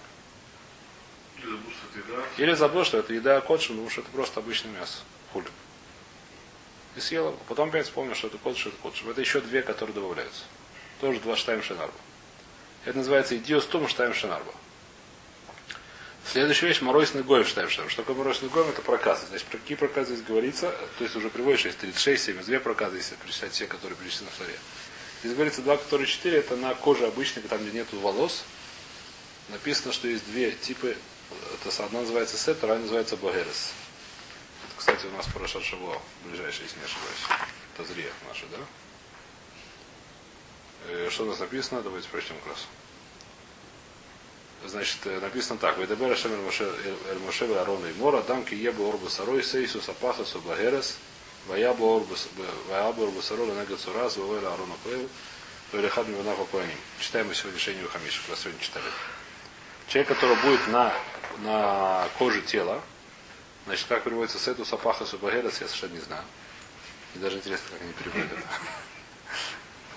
Или 1.38 1.44
забыл, 1.44 1.70
что 1.73 1.88
это 1.88 1.99
еда. 1.99 2.25
Или 2.38 2.54
забыл, 2.54 2.84
что 2.84 2.99
это 2.99 3.14
еда 3.14 3.40
кодшин, 3.40 3.75
потому 3.75 3.90
что 3.90 4.00
это 4.00 4.11
просто 4.11 4.40
обычное 4.40 4.73
мясо. 4.73 4.99
Хуль. 5.32 5.44
И 6.96 7.00
съел 7.00 7.28
его. 7.28 7.38
Потом 7.49 7.68
опять 7.68 7.87
вспомнил, 7.87 8.14
что 8.14 8.28
это 8.28 8.38
кодшин, 8.38 8.70
это 8.70 8.80
кодшин. 8.80 9.11
Это 9.11 9.20
еще 9.20 9.40
две, 9.40 9.62
которые 9.62 9.94
добавляются. 9.94 10.44
Тоже 11.00 11.20
два 11.20 11.37
штайм 11.37 11.62
шинарба. 11.62 11.94
Это 12.84 12.99
называется 12.99 13.37
идиостум 13.37 13.88
штайм 13.88 14.14
шинарба. 14.14 14.52
Следующая 16.26 16.69
вещь 16.69 16.81
моройсный 16.81 17.23
гоем 17.23 17.45
штайм 17.45 17.69
шинарба. 17.69 17.90
Что 17.90 18.02
такое 18.02 18.16
моройсный 18.16 18.49
гоем? 18.49 18.69
Это 18.69 18.83
проказы. 18.83 19.26
Значит, 19.28 19.47
про 19.47 19.59
какие 19.59 19.76
проказы 19.76 20.14
здесь 20.14 20.26
говорится? 20.26 20.71
То 20.99 21.04
есть 21.04 21.14
уже 21.16 21.28
приводишь, 21.28 21.64
есть 21.66 21.78
36, 21.78 22.25
72 22.25 22.61
проказы, 22.61 22.97
если 22.97 23.14
перечислять 23.16 23.52
все, 23.52 23.66
которые 23.66 23.97
перечислены 23.97 24.31
в 24.31 24.38
Таре. 24.38 24.59
Здесь 25.23 25.35
говорится 25.35 25.62
два, 25.62 25.76
которые 25.76 26.07
четыре, 26.07 26.38
это 26.38 26.57
на 26.57 26.75
коже 26.75 27.07
обычной, 27.07 27.43
там, 27.43 27.61
где 27.62 27.78
нету 27.78 27.99
волос. 28.00 28.45
Написано, 29.50 29.93
что 29.93 30.09
есть 30.09 30.25
две 30.26 30.52
типы. 30.52 30.97
Это 31.54 31.85
одна 31.85 32.00
называется 32.00 32.37
сет, 32.37 32.57
вторая 32.57 32.78
называется 32.78 33.16
багерес. 33.16 33.73
Это, 34.66 34.75
кстати, 34.78 35.07
у 35.07 35.11
нас 35.11 35.26
Парашат 35.33 35.62
Шаво, 35.62 36.00
ближайший, 36.25 36.62
если 36.62 36.78
не 36.78 36.85
ошибаюсь. 36.85 37.49
Это 37.75 37.85
зрия 37.85 38.11
наша, 38.28 38.45
да? 38.50 38.59
Э, 40.88 41.09
Что 41.11 41.25
у 41.25 41.26
нас 41.26 41.38
написано? 41.38 41.83
Давайте 41.83 42.09
прочтем 42.09 42.37
как. 42.45 42.57
Значит, 44.66 44.99
э, 45.04 45.20
написано 45.20 45.58
так. 45.58 45.76
Ведебер 45.78 46.16
Шем 46.16 46.32
Эль 46.32 47.18
Моше 47.18 47.44
Арона 47.54 47.87
и 47.87 47.92
Мора, 47.94 48.23
дамки 48.23 48.54
ебу 48.54 48.88
орбу 48.88 49.08
сарой 49.08 49.42
сейсус 49.42 49.88
апахасу 49.88 50.40
багерес, 50.40 50.96
ваябу 51.46 51.96
орбу 51.96 53.23
сарой 53.23 53.46
ленега 53.49 53.76
цураз, 53.76 54.16
вавэля 54.16 54.52
Арона 54.52 54.75
Коэл, 54.84 55.08
Вэлихад 55.73 56.06
Миванаху 56.08 56.44
Коэним. 56.46 56.76
Читаем 57.00 57.26
мы 57.28 57.34
сегодня 57.34 57.58
решение 57.58 57.84
Хамиша, 57.88 58.20
как 58.23 58.30
раз 58.30 58.40
сегодня 58.40 58.61
читали. 58.61 58.87
Человек, 59.88 60.08
который 60.08 60.37
будет 60.37 60.66
на, 60.68 60.94
на 61.42 62.08
коже 62.18 62.40
тела, 62.42 62.80
значит, 63.66 63.87
как 63.88 64.04
переводится 64.04 64.38
сету 64.38 64.64
сапаха 64.64 65.04
субагерес, 65.04 65.61
я 65.61 65.66
совершенно 65.66 65.94
не 65.94 66.00
знаю. 66.00 66.25
И 67.14 67.18
даже 67.18 67.37
интересно, 67.37 67.66
как 67.73 67.82
они 67.82 67.92
переводят. 67.92 68.38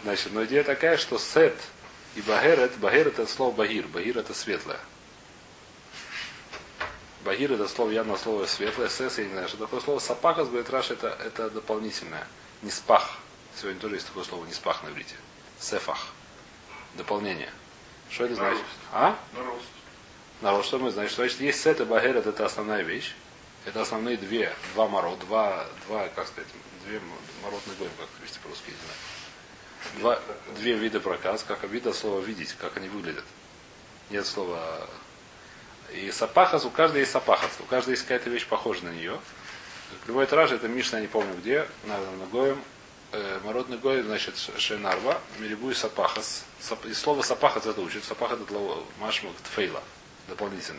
Значит, 0.04 0.32
но 0.32 0.46
идея 0.46 0.64
такая, 0.64 0.98
что 0.98 1.18
сет 1.18 1.56
и 2.18 2.22
багерет, 2.22 2.76
багерет 2.80 3.20
это 3.20 3.32
слово 3.32 3.54
багир, 3.54 3.88
багир 3.88 4.18
это 4.18 4.34
светлое. 4.34 4.80
Багир 7.24 7.52
это 7.52 7.68
слово, 7.68 7.92
явно 7.92 8.18
слово 8.18 8.48
светлое, 8.48 8.90
сес, 8.90 9.20
я 9.20 9.26
не 9.26 9.32
знаю, 9.32 9.48
что 9.48 9.58
такое 9.58 9.80
слово. 9.82 10.00
Сапахас, 10.00 10.48
говорит 10.48 10.70
Раша, 10.72 10.94
это, 10.94 11.10
это 11.10 11.52
дополнительное. 11.52 12.28
Не 12.64 12.72
спах. 12.72 13.20
Сегодня 13.56 13.80
тоже 13.80 13.96
есть 13.96 14.08
такое 14.08 14.24
слово 14.24 14.46
не 14.46 14.54
спах 14.54 14.84
на 14.84 14.90
иврите. 14.90 15.14
Сефах. 15.60 16.08
Дополнение. 16.96 17.52
Что 18.10 18.26
это 18.26 18.36
значит? 18.36 18.66
А? 18.92 19.20
На 19.34 19.44
рост. 19.44 19.68
Народ, 20.42 20.66
что 20.66 20.80
мы 20.80 20.90
знаем? 20.90 21.10
Что 21.10 21.18
значит, 21.18 21.40
есть 21.40 21.62
сет 21.62 21.80
и 21.82 21.86
багерет, 21.86 22.26
это 22.26 22.46
основная 22.46 22.82
вещь. 22.82 23.14
Это 23.66 23.82
основные 23.82 24.18
две, 24.18 24.52
два 24.74 24.88
мород, 24.88 25.20
два, 25.20 25.68
два, 25.86 26.08
как 26.10 26.28
сказать, 26.28 26.50
две 26.86 27.00
мородные 27.44 27.76
гоем, 27.78 27.92
как 28.00 28.08
перевести 28.10 28.40
по-русски, 28.40 28.70
не 28.70 28.76
знаю. 28.78 28.98
Два, 30.00 30.20
две 30.58 30.74
вида 30.74 31.00
проказ, 31.00 31.44
как 31.48 31.64
вида 31.64 31.94
слова 31.94 32.20
видеть, 32.22 32.54
как 32.60 32.78
они 32.78 32.90
выглядят. 32.90 33.24
Нет 34.10 34.26
слова. 34.26 34.88
И 35.94 36.12
сапахас, 36.12 36.66
у 36.66 36.70
каждой 36.70 37.02
есть 37.02 37.12
сапахас, 37.12 37.52
у 37.60 37.64
каждой 37.64 37.92
есть 37.92 38.04
какая-то 38.04 38.30
вещь 38.30 38.46
похожая 38.48 38.92
на 38.92 38.96
нее. 38.96 39.20
Любой 40.08 40.26
траж, 40.26 40.52
это 40.52 40.68
Мишна, 40.68 40.98
я 40.98 41.02
не 41.02 41.08
помню 41.08 41.34
где, 41.36 41.68
наверное, 41.86 42.18
на 42.18 42.26
Гоем. 42.28 42.62
Э, 43.14 43.40
мородный 43.46 43.78
Гой, 43.78 44.02
значит, 44.02 44.36
Шенарва, 44.58 45.22
Мирибуй 45.40 45.74
Сапахас. 45.74 46.44
Сап, 46.60 46.86
и 46.86 46.94
слово 46.94 47.22
Сапахас 47.22 47.66
это 47.66 47.80
учит. 47.80 48.04
Сапахас 48.04 48.40
это 48.42 48.50
слово 48.50 48.84
Машмак 49.00 49.34
Тфейла, 49.44 49.82
называется. 50.28 50.74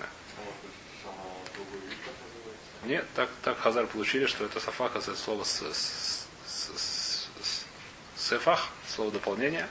Нет, 2.85 3.07
так, 3.15 3.29
так 3.43 3.59
Хазар 3.59 3.87
получили, 3.87 4.27
что 4.27 4.45
это 4.45 4.61
сафахас, 4.61 5.09
это 5.09 5.17
слово 5.19 5.45
с- 5.45 5.63
с- 5.63 6.27
с- 6.47 6.79
с- 6.79 6.98
сефах, 8.29 8.69
слово 8.95 9.11
дополнение. 9.11 9.67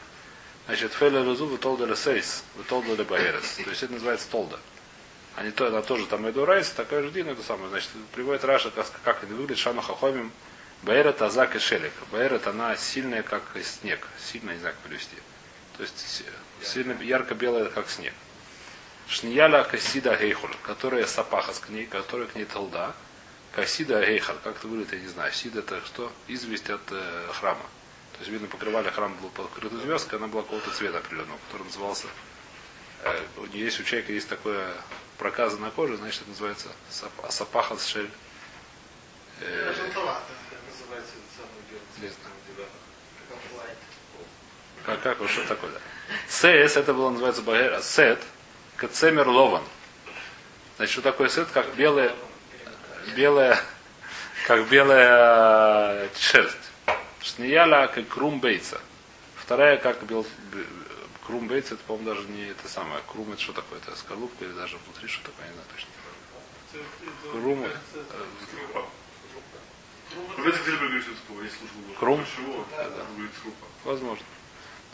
Значит, 0.66 0.94
феля 0.94 1.24
резу 1.24 1.48
витолда 1.48 1.96
сейс, 1.96 2.44
витолда 2.58 2.96
ле 2.96 3.04
баерес. 3.04 3.56
То 3.64 3.70
есть 3.70 3.84
это 3.84 3.94
называется 3.94 4.28
толда. 4.30 4.60
Они 5.36 5.52
то, 5.52 5.68
она 5.68 5.82
тоже 5.82 6.08
там 6.08 6.28
иду 6.30 6.46
райс, 6.46 6.72
такая 6.72 7.04
же 7.04 7.12
дина, 7.12 7.30
это 7.30 7.44
самое. 7.44 7.70
Значит, 7.70 7.90
приводит 8.14 8.44
Раша, 8.44 8.72
как, 8.72 8.88
как 9.04 9.24
это 9.24 9.34
выглядит, 9.34 9.60
шану 9.60 9.82
хахомим, 9.82 10.32
баерет 10.82 11.22
азак 11.22 11.56
и 11.56 11.60
шелек. 11.60 11.94
Баерет, 12.12 12.48
она 12.48 12.76
сильная, 12.76 13.22
как 13.24 13.44
снег. 13.64 14.08
Сильная, 14.20 14.56
не 14.56 14.60
знаю, 14.60 14.76
как 14.76 14.90
перевести. 14.90 15.16
То 15.78 15.84
есть 15.84 16.24
сильно 16.64 17.02
ярко-белая, 17.02 17.66
как 17.66 17.90
снег. 17.90 18.14
Шнияля 19.08 19.64
касида 19.64 20.18
гейхуль, 20.18 20.56
которая 20.64 21.06
сапахас 21.06 21.60
к 21.60 21.70
ней, 21.70 21.86
которая 21.86 22.28
к 22.28 22.36
ней 22.36 22.46
толда. 22.46 22.94
Касида 23.54 24.04
гейхаль, 24.06 24.38
как 24.44 24.58
это 24.58 24.68
выглядит, 24.68 24.94
я 24.94 25.00
не 25.00 25.08
знаю. 25.08 25.32
Сида 25.32 25.60
это 25.60 25.82
что? 25.86 26.12
Известь 26.28 26.70
от 26.70 26.82
э, 26.92 27.28
храма. 27.32 27.66
То 28.18 28.22
есть, 28.22 28.32
видно, 28.32 28.48
покрывали 28.48 28.90
храм 28.90 29.16
был 29.22 29.30
покрыт 29.30 29.72
звездкой, 29.72 30.18
она 30.18 30.28
была 30.28 30.42
какого-то 30.42 30.72
цвета 30.72 30.98
определенного, 30.98 31.38
который 31.48 31.64
назывался 31.64 32.08
э, 33.04 33.22
у 33.38 33.46
нее 33.46 33.66
есть 33.66 33.80
у 33.80 33.84
человека 33.84 34.12
есть 34.12 34.28
такое 34.28 34.74
проказа 35.20 35.58
на 35.58 35.70
коже, 35.70 35.98
значит, 35.98 36.22
это 36.22 36.32
называется 36.32 36.70
сап- 36.90 37.32
сапахас 37.32 37.86
шель. 37.86 38.10
Э. 39.42 39.74
Как 39.76 39.76
знаю. 42.10 42.34
Да. 42.58 42.64
Как. 44.86 45.02
Как, 45.02 45.20
вот 45.20 45.30
что 45.30 45.48
такое, 45.48 45.72
да. 45.72 45.80
Сес, 46.28 46.78
это 46.78 46.94
было 46.94 47.10
называется 47.10 47.42
багера. 47.44 47.82
Сет, 47.82 48.20
кацемер 48.78 49.28
лован. 49.28 49.64
Значит, 50.78 50.94
что 50.94 51.02
такое 51.02 51.30
сет? 51.30 51.48
Как 51.54 51.76
белая, 51.76 52.14
белая, 53.16 53.60
как 54.48 54.68
белая 54.70 56.06
э, 56.06 56.10
шерсть. 56.18 56.67
Шнияля, 57.22 57.88
как 57.88 58.08
крум 58.08 58.40
бейца. 58.40 58.80
Вторая, 59.36 59.78
как 59.78 60.04
бел, 60.04 60.24
б- 60.52 60.66
крум 61.26 61.48
бейца, 61.48 61.74
это, 61.76 61.84
по-моему, 61.84 62.10
даже 62.14 62.28
не 62.30 62.46
это 62.48 62.68
самое. 62.68 63.02
Крум 63.08 63.32
это 63.34 63.42
что 63.42 63.54
такое? 63.54 63.80
Это 63.80 63.96
скорлупка 63.96 64.46
или 64.46 64.54
даже 64.54 64.78
внутри 64.86 65.08
что 65.08 65.24
такое, 65.26 65.46
я 65.46 65.52
не 65.52 65.56
знаю 65.56 65.68
точно. 65.74 65.90
Крум. 67.32 67.68
Крум? 72.00 72.26
Да. 72.72 72.86
Сколько? 73.40 73.58
возможно. 73.84 74.26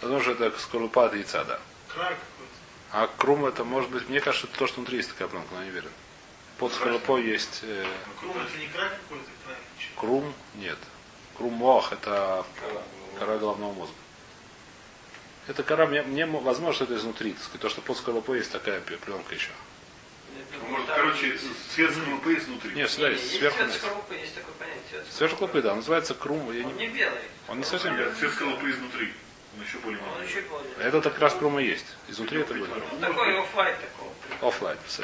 Возможно, 0.02 0.32
это 0.44 0.60
скорлупа 0.60 1.06
от 1.06 1.14
яйца, 1.14 1.44
да. 1.46 1.60
Край 1.94 2.10
какой-то. 2.10 2.54
А 2.92 3.08
крум 3.18 3.46
это 3.46 3.64
может 3.64 3.90
быть, 3.90 4.08
мне 4.10 4.20
кажется, 4.20 4.48
это 4.48 4.58
то, 4.58 4.68
что 4.68 4.78
внутри 4.78 4.98
есть 4.98 5.10
такая 5.10 5.28
пленка, 5.28 5.50
но 5.54 5.60
я 5.60 5.66
не 5.66 5.72
уверен. 5.72 5.90
Под 6.58 6.72
скорлупой 6.74 7.24
есть 7.26 7.62
э, 7.64 7.86
Крум 8.20 8.38
это 8.38 8.58
не 8.58 8.68
край 8.68 8.90
какой-то, 8.90 9.30
крум, 9.96 10.34
нет. 10.56 10.78
Крум 11.38 11.54
мох 11.54 11.92
это 11.94 12.46
кора 13.20 13.38
головного 13.38 13.74
мозга. 13.74 13.96
Это 15.48 15.64
кора, 15.64 15.88
мне, 15.88 16.02
мне 16.04 16.26
мо- 16.26 16.40
возможно, 16.40 16.74
что 16.76 16.84
это 16.86 16.96
изнутри. 16.96 17.34
Так 17.34 17.44
сказать, 17.44 17.62
то, 17.62 17.70
что 17.70 17.82
под 17.82 17.98
скорлупой 17.98 18.38
есть 18.38 18.52
такая 18.52 18.80
пленка 18.82 19.34
еще. 19.36 19.50
Ну, 20.62 20.68
Может, 20.70 20.88
короче, 20.88 21.38
свет 21.74 21.92
скорлупы 21.94 22.34
есть 22.34 22.48
внутри. 22.48 22.74
Нет, 22.76 22.90
сюда 22.90 23.10
есть, 23.10 23.36
сверху. 23.38 23.58
цвет 23.58 23.68
есть. 23.68 23.80
скорлупы, 23.82 24.14
есть 24.16 24.36
такое 24.36 24.54
понятие. 24.56 24.84
цвет 24.92 25.06
Сверху 25.14 25.36
клопы, 25.38 25.62
да, 25.62 25.76
называется 25.76 26.14
крум. 26.14 26.52
я 26.52 26.66
Он 26.66 26.74
не- 26.78 26.88
не 26.88 26.94
белый. 26.94 27.20
Он 27.50 27.58
не 27.58 27.64
совсем 27.66 27.98
белый. 27.98 28.16
Свет 28.16 28.32
скорлупы 28.32 28.70
изнутри. 28.70 29.14
Он 29.58 29.64
еще 29.64 29.78
более 29.80 30.02
Он 30.02 30.10
маленький. 30.12 30.32
еще 30.38 30.42
более. 30.48 30.72
Это 30.80 31.02
как 31.02 31.20
раз 31.20 31.34
крум 31.34 31.60
и 31.60 31.66
есть. 31.66 31.86
Изнутри 32.08 32.42
это 32.42 32.54
будет 32.54 32.70
крум. 32.72 32.84
Ну, 32.94 33.00
такой 33.00 33.40
оффлайн 33.42 33.76
такого. 33.78 34.48
Оффлайн, 34.50 34.78
все. 34.88 35.04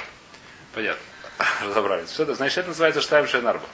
Понятно. 0.74 1.04
Разобрались. 1.64 2.10
Все 2.10 2.24
это, 2.24 2.34
значит, 2.36 2.58
это 2.60 2.70
называется 2.70 3.02
штайм 3.02 3.28
шейнарба. 3.28 3.68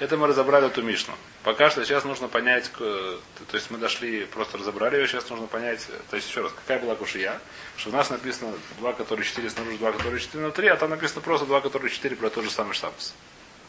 Это 0.00 0.16
мы 0.16 0.26
разобрали 0.26 0.66
эту 0.66 0.82
Мишну. 0.82 1.14
Пока 1.44 1.70
что 1.70 1.84
сейчас 1.84 2.04
нужно 2.04 2.26
понять, 2.26 2.70
то 2.72 3.20
есть 3.52 3.70
мы 3.70 3.78
дошли, 3.78 4.24
просто 4.24 4.58
разобрали 4.58 4.96
ее, 4.96 5.06
сейчас 5.06 5.30
нужно 5.30 5.46
понять, 5.46 5.86
то 6.10 6.16
есть 6.16 6.28
еще 6.28 6.40
раз, 6.40 6.52
какая 6.52 6.80
была 6.80 6.96
кушия, 6.96 7.40
что 7.76 7.90
у 7.90 7.92
нас 7.92 8.10
написано 8.10 8.54
два, 8.78 8.92
которые 8.92 9.24
четыре 9.24 9.50
снаружи, 9.50 9.78
два, 9.78 9.92
которые 9.92 10.20
четыре 10.20 10.44
внутри, 10.44 10.66
а 10.66 10.76
там 10.76 10.90
написано 10.90 11.20
просто 11.20 11.46
два, 11.46 11.60
которые 11.60 11.92
четыре 11.92 12.16
про 12.16 12.28
тот 12.28 12.44
же 12.44 12.50
самый 12.50 12.74
штампс. 12.74 13.12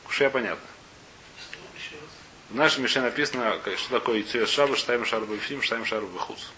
Кушия 0.06 0.32
понятно. 0.32 0.66
В 2.50 2.56
нашей 2.56 2.80
Мише 2.80 3.02
написано, 3.02 3.60
что 3.78 3.90
такое 3.90 4.22
Ицуэс 4.22 4.50
Шаба, 4.50 4.76
Штайм 4.76 5.06
Шарба 5.06 5.38
Фим, 5.38 5.62
Штайм 5.62 5.86
Шарба 5.86 6.18
Хус. 6.20 6.52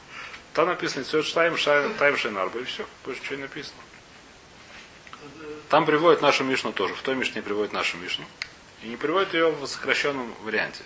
Там 0.54 0.68
написано 0.68 1.04
Ицуэс 1.04 1.26
Штайм, 1.26 1.58
Штайм 1.58 2.18
Шейнарба, 2.18 2.60
и 2.60 2.64
все. 2.64 2.86
Больше 3.04 3.22
ничего 3.22 3.36
не 3.38 3.42
написано. 3.44 3.78
Там 5.70 5.86
приводит 5.86 6.22
нашу 6.22 6.44
Мишну 6.44 6.72
тоже. 6.72 6.94
В 6.94 7.02
той 7.02 7.16
Мишне 7.16 7.42
приводит 7.42 7.74
нашу 7.74 7.98
Мишну. 7.98 8.26
И 8.84 8.88
не 8.88 8.98
приводит 8.98 9.34
ее 9.34 9.52
в 9.52 9.66
сокращенном 9.66 10.34
варианте. 10.44 10.84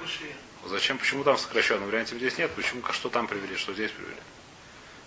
Бушия? 0.00 0.32
Зачем? 0.64 0.98
Почему 0.98 1.24
там 1.24 1.36
в 1.36 1.40
сокращенном 1.40 1.86
варианте 1.86 2.16
здесь 2.16 2.38
нет? 2.38 2.50
Почему? 2.52 2.82
Что 2.92 3.08
там 3.08 3.26
привели? 3.26 3.56
Что 3.56 3.74
здесь 3.74 3.90
привели? 3.90 4.16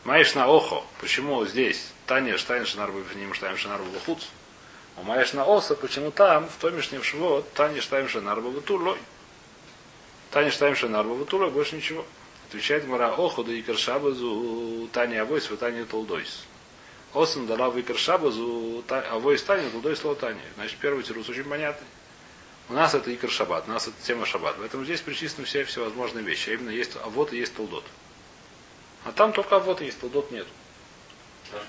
Маиш 0.03 0.35
на 0.35 0.47
охо. 0.47 0.85
Почему 0.99 1.45
здесь? 1.45 1.91
Таня 2.05 2.37
Штайн 2.37 2.65
Шинарба 2.65 3.03
Финим 3.03 3.33
Штайн 3.33 3.57
Шинарба 3.57 3.89
Бахуц. 3.89 4.25
У 4.97 5.03
Маиш 5.03 5.33
на 5.33 5.43
оса. 5.43 5.75
Почему 5.75 6.11
там, 6.11 6.47
в 6.47 6.55
той 6.55 6.71
Мишне 6.71 6.99
в 6.99 7.05
Шивот, 7.05 7.51
Таня 7.53 7.81
Штайн 7.81 8.07
Шинарба 8.07 8.49
Бутурлой. 8.49 8.97
Таня 10.31 10.51
Штайн 10.51 10.75
Шинарба 10.75 11.15
Бутурлой, 11.15 11.49
больше 11.49 11.75
ничего. 11.75 12.05
Отвечает 12.47 12.87
Мара 12.87 13.13
Охо, 13.13 13.43
да 13.43 13.57
Икар 13.57 13.77
Шабазу, 13.77 14.89
Таня 14.91 15.21
Авойс, 15.21 15.49
Таня 15.59 15.85
Толдойс. 15.85 16.45
Осам 17.13 17.47
дала 17.47 17.69
Викар 17.69 17.97
Шабазу, 17.97 18.83
Авойс 18.87 19.41
Таня, 19.43 19.69
Толдойс 19.69 20.03
Ло 20.03 20.15
Таня. 20.15 20.41
Значит, 20.55 20.77
первый 20.79 21.03
тирус 21.03 21.27
очень 21.29 21.43
понятный. 21.43 21.87
У 22.69 22.73
нас 22.73 22.93
это 22.93 23.13
Икар 23.13 23.31
Шаббат, 23.31 23.67
у 23.67 23.71
нас 23.71 23.87
это 23.87 23.97
тема 24.03 24.27
Шаббат. 24.27 24.55
Поэтому 24.59 24.85
здесь 24.85 25.01
перечислены 25.01 25.47
все 25.47 25.63
всевозможные 25.63 26.23
вещи. 26.23 26.51
А 26.51 26.53
именно 26.53 26.69
есть 26.69 26.95
авод 26.97 27.33
и 27.33 27.37
есть 27.37 27.55
толдот. 27.55 27.83
А 29.05 29.11
там 29.11 29.33
только 29.33 29.55
авод 29.55 29.81
есть, 29.81 29.99
толдот 29.99 30.29
нет. 30.29 30.45
А? 31.51 31.59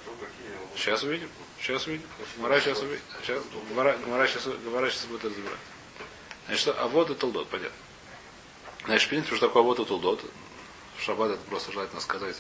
Сейчас 0.77 1.03
увидим. 1.03 1.31
Сейчас 1.59 1.87
увидим. 1.87 2.07
Гмара 2.37 2.61
сейчас 2.61 2.83
увидим. 2.83 3.03
Сейчас, 3.23 3.43
Гмара, 3.71 3.97
Гмара 4.05 4.27
сейчас, 4.27 4.45
Гмара 4.45 4.91
сейчас 4.91 5.07
будет 5.07 5.25
разбирать. 5.25 5.59
Значит, 6.45 6.61
что 6.61 6.83
авод 6.83 7.11
и 7.11 7.15
толдот, 7.15 7.49
понятно. 7.49 7.77
Значит, 8.85 9.07
в 9.07 9.09
принципе, 9.09 9.37
что 9.37 9.47
такое 9.47 9.63
авод 9.63 9.81
и 9.81 9.85
толдот. 9.87 10.23
Шаббат 10.99 11.31
это 11.31 11.41
просто 11.49 11.73
желательно 11.73 12.03
сказать. 12.03 12.37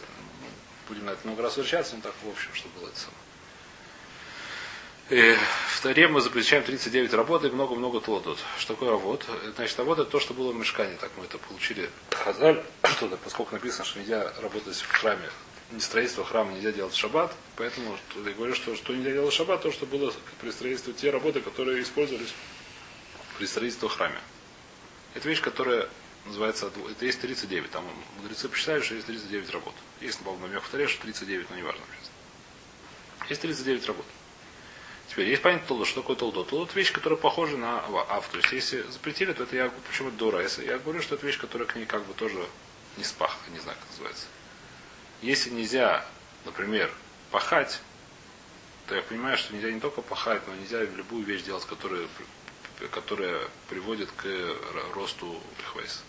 Будем 0.90 1.06
на 1.06 1.10
это 1.10 1.24
много 1.24 1.42
раз 1.42 1.56
возвращаться, 1.56 1.94
но 1.94 2.02
так 2.02 2.12
в 2.24 2.28
общем, 2.28 2.52
что 2.52 2.68
было 2.70 2.88
это 2.88 2.98
самое. 2.98 3.20
И 5.10 5.36
в 5.68 5.80
Таре 5.82 6.08
мы 6.08 6.20
запрещаем 6.20 6.64
39 6.64 7.12
работ 7.12 7.44
и 7.44 7.50
много-много 7.50 8.00
толдот. 8.00 8.38
Что 8.58 8.74
такое 8.74 8.94
авод? 8.94 9.24
Значит, 9.54 9.78
авод 9.78 10.00
это 10.00 10.10
то, 10.10 10.18
что 10.18 10.34
было 10.34 10.50
в 10.50 10.56
мешкане. 10.56 10.96
Так 11.00 11.12
мы 11.16 11.26
это 11.26 11.38
получили. 11.38 11.88
Хазаль, 12.10 12.60
что 12.82 13.06
да, 13.06 13.16
поскольку 13.22 13.54
написано, 13.54 13.84
что 13.84 14.00
нельзя 14.00 14.32
работать 14.42 14.74
в 14.74 14.88
храме, 14.90 15.30
не 15.70 15.78
строительство 15.78 16.24
храма 16.24 16.54
нельзя 16.54 16.72
делать 16.72 16.92
в 16.92 16.98
шаббат, 16.98 17.36
поэтому 17.54 17.96
я 18.24 18.32
говорю, 18.32 18.56
что, 18.56 18.74
что 18.74 18.92
нельзя 18.92 19.12
делать 19.12 19.32
в 19.32 19.36
шаббат, 19.36 19.62
то, 19.62 19.70
что 19.70 19.86
было 19.86 20.12
при 20.40 20.50
строительстве, 20.50 20.92
те 20.92 21.10
работы, 21.10 21.40
которые 21.40 21.84
использовались 21.84 22.34
при 23.38 23.46
строительстве 23.46 23.88
в 23.88 23.92
храме. 23.92 24.18
Это 25.14 25.28
вещь, 25.28 25.40
которая 25.40 25.88
называется, 26.26 26.66
это 26.90 27.04
есть 27.04 27.20
39. 27.20 27.70
Там 27.70 27.84
мудрецы 28.18 28.48
посчитали, 28.48 28.80
что 28.82 28.94
есть 28.94 29.06
39 29.06 29.50
работ. 29.50 29.74
Есть, 30.00 30.18
по-моему, 30.18 30.46
намек 30.46 30.62
в 30.62 30.88
что 30.88 31.02
39, 31.02 31.50
но 31.50 31.56
не 31.56 31.62
важно 31.62 31.80
сейчас. 32.00 32.10
Есть 33.28 33.42
39 33.42 33.86
работ. 33.86 34.06
Теперь 35.08 35.28
есть 35.28 35.42
понятие 35.42 35.66
толдот. 35.66 35.88
Что 35.88 36.02
такое 36.02 36.16
толдот? 36.16 36.48
Толдот 36.50 36.74
вещь, 36.76 36.92
которая 36.92 37.18
похожа 37.18 37.56
на 37.56 37.80
ав. 38.08 38.28
То 38.28 38.36
есть, 38.38 38.52
если 38.52 38.82
запретили, 38.82 39.32
то 39.32 39.42
это 39.42 39.56
я 39.56 39.68
почему 39.88 40.08
это 40.08 40.16
дура. 40.18 40.40
Если 40.40 40.64
я 40.64 40.78
говорю, 40.78 41.02
что 41.02 41.16
это 41.16 41.26
вещь, 41.26 41.38
которая 41.38 41.66
к 41.66 41.74
ней 41.74 41.84
как 41.84 42.04
бы 42.06 42.14
тоже 42.14 42.46
не 42.96 43.02
спах, 43.02 43.36
не 43.52 43.58
знаю, 43.58 43.76
как 43.80 43.88
называется. 43.90 44.26
Если 45.22 45.50
нельзя, 45.50 46.06
например, 46.44 46.92
пахать, 47.32 47.80
то 48.86 48.94
я 48.94 49.02
понимаю, 49.02 49.36
что 49.36 49.52
нельзя 49.52 49.70
не 49.70 49.80
только 49.80 50.00
пахать, 50.00 50.42
но 50.46 50.54
нельзя 50.54 50.80
любую 50.82 51.24
вещь 51.24 51.42
делать, 51.42 51.64
которая, 51.64 52.06
которая 52.92 53.40
приводит 53.68 54.10
к 54.12 54.26
р- 54.26 54.56
росту 54.94 55.42
хвейса. 55.72 56.00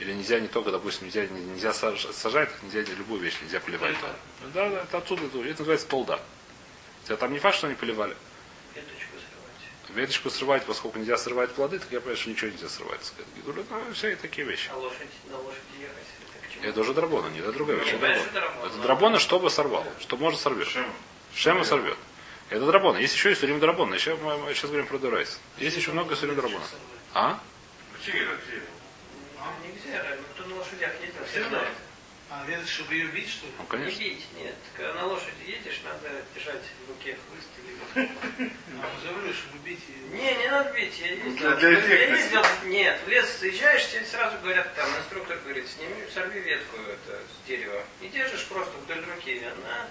Или 0.00 0.14
нельзя 0.14 0.40
не 0.40 0.48
только, 0.48 0.70
допустим, 0.70 1.06
нельзя, 1.06 1.26
нельзя 1.26 1.72
саж- 1.74 2.10
сажать, 2.12 2.50
нельзя 2.62 2.80
любую 2.94 3.20
вещь, 3.20 3.34
нельзя 3.42 3.60
поливать. 3.60 3.94
Да, 4.54 4.68
да, 4.70 4.82
это 4.82 4.96
отсюда, 4.98 5.26
это, 5.26 5.38
это 5.42 5.58
называется 5.60 5.86
толда. 5.88 6.20
Хотя 7.02 7.16
там 7.18 7.32
не 7.32 7.38
факт, 7.38 7.58
что 7.58 7.66
они 7.66 7.76
поливали. 7.76 8.16
Веточку 8.74 9.12
срывать. 9.18 9.96
Веточку 9.96 10.30
срывать, 10.30 10.64
поскольку 10.64 10.98
нельзя 10.98 11.18
срывать 11.18 11.50
плоды, 11.52 11.78
так 11.78 11.88
я 11.92 12.00
понимаю, 12.00 12.16
что 12.16 12.30
ничего 12.30 12.50
нельзя 12.50 12.68
срывать. 12.70 12.98
так 13.00 13.06
сказать. 13.08 13.26
Гидуля, 13.36 13.62
Ну, 13.68 13.92
все 13.92 14.16
такие 14.16 14.46
вещи. 14.46 14.70
А 14.72 14.76
лошадь, 14.78 14.98
на 15.30 15.36
лошади 15.36 15.60
ехать. 15.80 15.96
Это 16.38 16.46
к 16.48 16.52
чему? 16.54 16.64
Это 16.64 16.80
уже 16.80 16.94
драбона, 16.94 17.28
не 17.28 17.40
это 17.40 17.52
другая 17.52 17.76
вещь. 17.76 17.88
Ну, 17.92 17.98
Это 17.98 18.06
конечно, 18.06 18.32
драбона. 18.32 18.52
драбона. 18.54 18.72
Это 18.72 18.82
драбона, 18.82 19.18
чтобы 19.18 19.50
сорвал. 19.50 19.86
Что 20.00 20.16
может 20.16 20.40
сорвет. 20.40 20.66
Шем. 20.68 20.90
Шема 21.34 21.64
сорвет. 21.64 21.98
Это 22.48 22.64
драбона. 22.64 22.96
Есть 22.96 23.14
еще 23.14 23.32
и 23.32 23.34
сурим 23.34 23.60
драбона. 23.60 23.94
Еще 23.94 24.16
мы, 24.16 24.54
сейчас 24.54 24.70
говорим 24.70 24.86
про 24.86 24.96
дурайс. 24.98 25.38
Есть 25.58 25.76
еще 25.76 25.92
много 25.92 26.16
сурим 26.16 26.36
драбона. 26.36 26.64
А? 27.12 27.38
Ну, 27.92 28.12
Нельзя, 29.84 30.16
ну 30.16 30.24
кто 30.34 30.46
на 30.48 30.56
лошадях 30.56 30.92
ездил, 31.00 31.24
все 31.30 31.44
знают. 31.48 31.76
А 32.32 32.44
веточь, 32.46 32.70
чтобы 32.70 32.94
ее 32.94 33.06
бить, 33.08 33.28
что 33.28 33.46
ли? 33.46 33.52
Ну, 33.58 33.78
Не 33.78 33.90
бить, 33.90 34.24
нет. 34.38 34.54
Когда 34.76 34.94
на 34.94 35.06
лошади 35.06 35.32
едешь, 35.46 35.80
надо 35.84 36.08
держать 36.32 36.62
в 36.86 36.88
руке 36.90 37.18
хлыст 37.26 37.48
или... 37.58 38.08
А, 38.80 39.00
за 39.02 39.12
руль, 39.12 39.34
чтобы 39.34 39.58
бить 39.64 39.80
ее. 39.88 40.16
Не, 40.16 40.36
не 40.36 40.48
надо 40.48 40.72
бить, 40.72 40.96
я 41.00 41.08
ездил. 41.08 41.56
Для- 41.56 41.56
для 41.56 41.96
я 41.96 42.16
ездил, 42.16 42.42
нет, 42.66 43.00
в 43.04 43.08
лес 43.08 43.38
заезжаешь, 43.40 43.88
тебе 43.88 44.04
сразу 44.06 44.38
говорят, 44.38 44.72
там, 44.76 44.88
инструктор 44.96 45.38
говорит, 45.38 45.66
сними, 45.68 46.06
сорви 46.14 46.38
ветку 46.38 46.76
это, 46.82 47.18
с 47.18 47.46
дерева. 47.48 47.82
И 48.00 48.06
держишь 48.08 48.44
просто 48.46 48.76
вдоль 48.78 49.04
руки. 49.04 49.42
Она... 49.44 49.88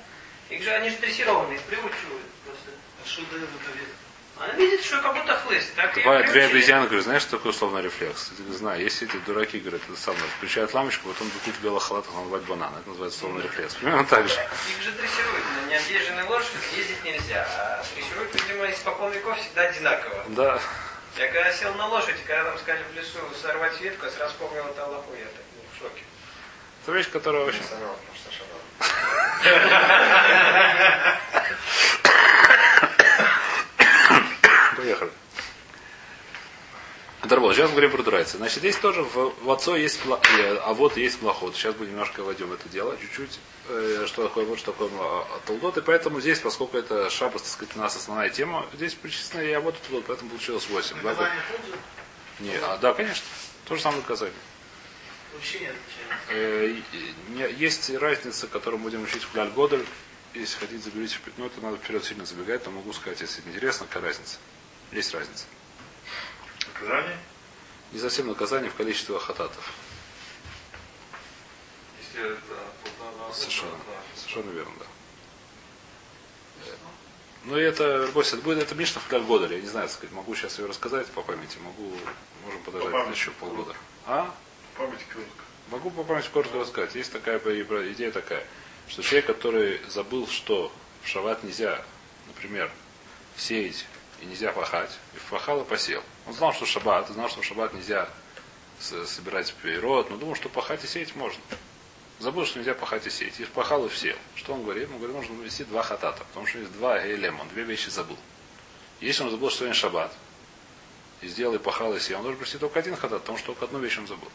Их 0.50 0.64
же, 0.64 0.72
они 0.72 0.90
же 0.92 0.98
дрессированные, 0.98 1.60
приучивают 1.60 2.26
просто. 2.46 2.72
А 3.04 3.06
что 3.08 3.22
дает 3.26 3.50
эта 3.50 3.78
ветка? 3.78 3.96
Она 4.40 4.54
видит, 4.54 4.86
что 4.86 5.02
как 5.02 5.16
будто 5.16 5.36
хлыст. 5.36 5.76
Так 5.76 5.94
Бывает 5.96 6.32
две 6.32 6.46
обезьяны, 6.46 6.86
говорю, 6.86 7.02
знаешь, 7.02 7.24
что 7.24 7.32
такое 7.32 7.52
условный 7.52 7.82
рефлекс? 7.82 8.32
Я 8.48 8.54
знаю, 8.54 8.82
если 8.82 9.08
эти 9.08 9.18
дураки, 9.26 9.60
говорят, 9.60 9.82
это 9.90 10.00
самое, 10.00 10.24
включают 10.38 10.74
лампочку, 10.74 11.10
потом 11.10 11.28
бегут 11.28 11.56
в 11.56 11.62
белых 11.62 11.84
халатах 11.84 12.14
наливать 12.16 12.44
банан. 12.44 12.74
Это 12.80 12.88
называется 12.88 13.18
условный 13.18 13.44
рефлекс. 13.44 13.76
Примерно 13.76 14.06
так 14.06 14.30
же. 14.30 14.36
Их 14.36 14.82
же 14.82 14.92
дрессируют. 14.94 15.44
На 15.62 15.70
необъезженной 15.72 16.24
лошади 16.24 16.58
ездить 16.78 17.04
нельзя. 17.04 17.46
А 17.58 17.84
дрессируют, 17.94 18.34
видимо, 18.34 18.72
испокон 18.72 19.12
веков 19.12 19.38
всегда 19.38 19.64
одинаково. 19.64 20.24
Да. 20.30 20.62
Я 21.18 21.28
когда 21.28 21.52
сел 21.52 21.74
на 21.74 21.88
лошадь, 21.88 22.16
когда 22.26 22.46
там 22.46 22.58
сказали 22.60 22.84
в 22.94 22.96
лесу 22.96 23.20
сорвать 23.42 23.82
ветку, 23.82 24.06
я 24.06 24.12
сразу 24.12 24.34
вспомнил 24.34 24.66
это 24.68 24.86
Аллаху, 24.86 25.12
я 25.16 25.26
так 25.26 25.44
был 25.54 25.64
в 25.74 25.78
шоке. 25.78 26.04
Это 26.84 26.92
вещь, 26.94 27.10
которая 27.12 27.44
очень... 27.44 27.64
Сорвал, 27.70 27.98
потому 27.98 28.16
что 28.16 28.32
шаббат. 28.32 28.60
Поехали. 34.78 35.12
Дарбол, 37.24 37.54
сейчас 37.54 37.70
говорим 37.72 37.92
про 37.92 38.02
Дурайца. 38.02 38.38
Значит, 38.38 38.60
здесь 38.60 38.78
тоже 38.78 39.04
в, 39.04 39.34
в 39.44 39.52
отцо 39.52 39.76
есть, 39.76 40.06
мла- 40.06 40.22
э, 40.40 40.56
а 40.64 40.74
вот 40.74 40.96
есть 40.96 41.22
млоход. 41.22 41.54
Сейчас 41.54 41.76
будем 41.76 41.92
немножко 41.92 42.24
войдем 42.24 42.48
в 42.48 42.54
это 42.54 42.70
дело, 42.70 42.96
чуть-чуть, 42.98 43.40
э, 43.68 44.06
что 44.08 44.24
такое 44.24 44.46
вот, 44.46 44.58
что 44.58 44.72
такое 44.72 44.90
а, 44.94 45.40
толдот. 45.46 45.78
И 45.78 45.82
поэтому 45.82 46.22
здесь, 46.22 46.40
поскольку 46.40 46.78
это 46.78 47.10
шабас, 47.10 47.42
так 47.42 47.52
сказать, 47.52 47.76
у 47.76 47.80
нас 47.80 47.96
основная 47.98 48.30
тема, 48.30 48.66
здесь 48.74 48.94
причислено 48.94 49.42
и 49.42 49.52
а 49.52 49.60
вот 49.60 49.76
толдот, 49.82 50.06
поэтому 50.08 50.30
получилось 50.30 50.70
8. 50.70 50.96
Да, 51.04 51.14
же? 51.14 51.32
Не, 52.40 52.56
а, 52.56 52.78
да, 52.78 52.94
конечно. 52.94 53.26
То 53.66 53.76
же 53.76 53.82
самое 53.82 54.02
наказание. 54.02 54.34
Э, 56.30 56.74
есть 57.58 57.90
разница, 57.96 58.48
которую 58.48 58.80
мы 58.80 58.86
будем 58.86 59.04
учить 59.04 59.24
в 59.24 59.34
Гляль 59.34 59.50
Годель. 59.50 59.86
Если 60.34 60.58
хотите, 60.58 60.84
заберите 60.84 61.16
вперед. 61.16 61.38
Ну, 61.38 61.46
это 61.48 61.60
надо 61.60 61.78
вперед 61.78 62.06
сильно 62.06 62.26
забегать, 62.26 62.66
но 62.66 62.72
могу 62.72 62.94
сказать, 62.94 63.20
если 63.20 63.42
интересно, 63.42 63.88
какая 63.88 64.04
разница. 64.08 64.38
Есть 64.94 65.14
разница. 65.14 65.44
Наказание? 66.82 67.18
Не 67.92 68.00
совсем 68.00 68.28
наказание 68.28 68.70
в 68.70 68.76
количестве 68.76 69.18
хататов. 69.20 69.74
Если 72.02 72.32
это 72.34 72.42
полтора- 72.84 73.34
Совершенно. 73.34 73.72
Совершенно 74.16 74.52
верно, 74.52 74.72
да. 74.80 74.86
Э, 76.66 76.76
Ну 77.46 77.58
и 77.58 77.62
это, 77.62 78.10
Бойся, 78.14 78.36
это 78.36 78.44
будет 78.44 78.60
это 78.60 78.76
Мишна 78.76 79.02
в 79.02 79.10
Гляль 79.10 79.24
Годель. 79.24 79.54
Я 79.56 79.62
не 79.62 79.68
знаю, 79.68 79.90
сказать, 79.90 80.12
могу 80.12 80.36
сейчас 80.36 80.60
ее 80.60 80.66
рассказать 80.68 81.08
по 81.08 81.22
памяти, 81.22 81.58
могу, 81.60 81.94
можем 82.46 82.62
подождать 82.64 82.92
памяти. 82.92 83.18
еще 83.18 83.32
полгода. 83.32 83.76
А? 84.06 84.34
Память 84.78 85.00
коротко. 85.12 85.44
Могу 85.72 85.90
по 85.92 86.04
памяти 86.04 86.30
коротко 86.32 86.60
рассказать. 86.60 86.96
Есть 86.96 87.12
такая 87.12 87.40
по- 87.40 87.92
идея 87.92 88.12
такая, 88.12 88.46
что 88.88 89.02
человек, 89.04 89.26
который 89.28 89.82
забыл, 89.90 90.28
что 90.28 90.72
в 91.04 91.08
шават 91.08 91.44
нельзя, 91.44 91.84
например, 92.28 92.72
сеять 93.38 93.86
и 94.22 94.26
нельзя 94.26 94.52
пахать, 94.52 94.92
и 95.16 95.18
пахал 95.30 95.62
и 95.62 95.66
посел. 95.66 96.04
Он 96.30 96.36
знал, 96.36 96.54
что 96.54 96.68
шаббат, 96.68 97.10
знал, 97.10 97.28
что 97.28 97.42
в 97.42 97.44
шаббат 97.44 97.74
нельзя 97.74 98.08
собирать 98.80 99.52
пирот, 99.64 100.12
но 100.12 100.18
думал, 100.18 100.36
что 100.36 100.48
пахать 100.48 100.84
и 100.84 100.88
сеять 100.88 101.16
можно. 101.16 101.42
Забыл, 102.20 102.46
что 102.46 102.60
нельзя 102.60 102.76
пахать 102.76 103.08
и 103.08 103.10
сеять. 103.10 103.40
И 103.40 103.46
пахал 103.46 103.84
и 103.88 103.90
всел. 103.90 104.16
Что 104.36 104.54
он 104.54 104.62
говорит? 104.62 104.90
Он 104.92 105.00
говорит, 105.00 105.16
нужно 105.16 105.44
ввести 105.44 105.64
два 105.64 105.82
хатата, 105.82 106.24
потому 106.26 106.46
что 106.46 106.60
есть 106.60 106.72
два 106.74 107.00
гейлема, 107.00 107.42
он 107.42 107.50
две 107.50 107.64
вещи 107.64 107.90
забыл. 107.90 108.16
Если 109.02 109.24
он 109.24 109.32
забыл, 109.32 109.50
что 109.50 109.60
сегодня 109.60 109.74
шаббат, 109.74 110.14
и 111.22 111.28
сделал 111.28 111.56
и 111.56 111.58
пахал 111.58 111.96
и 111.96 112.00
сел, 112.00 112.18
он 112.18 112.24
должен 112.24 112.38
привести 112.38 112.60
только 112.60 112.78
один 112.78 112.96
хатат, 112.96 113.22
потому 113.22 113.40
что 113.40 113.48
только 113.48 113.66
одну 113.66 113.80
вещь 113.80 113.98
он 113.98 114.06
забыл. 114.06 114.30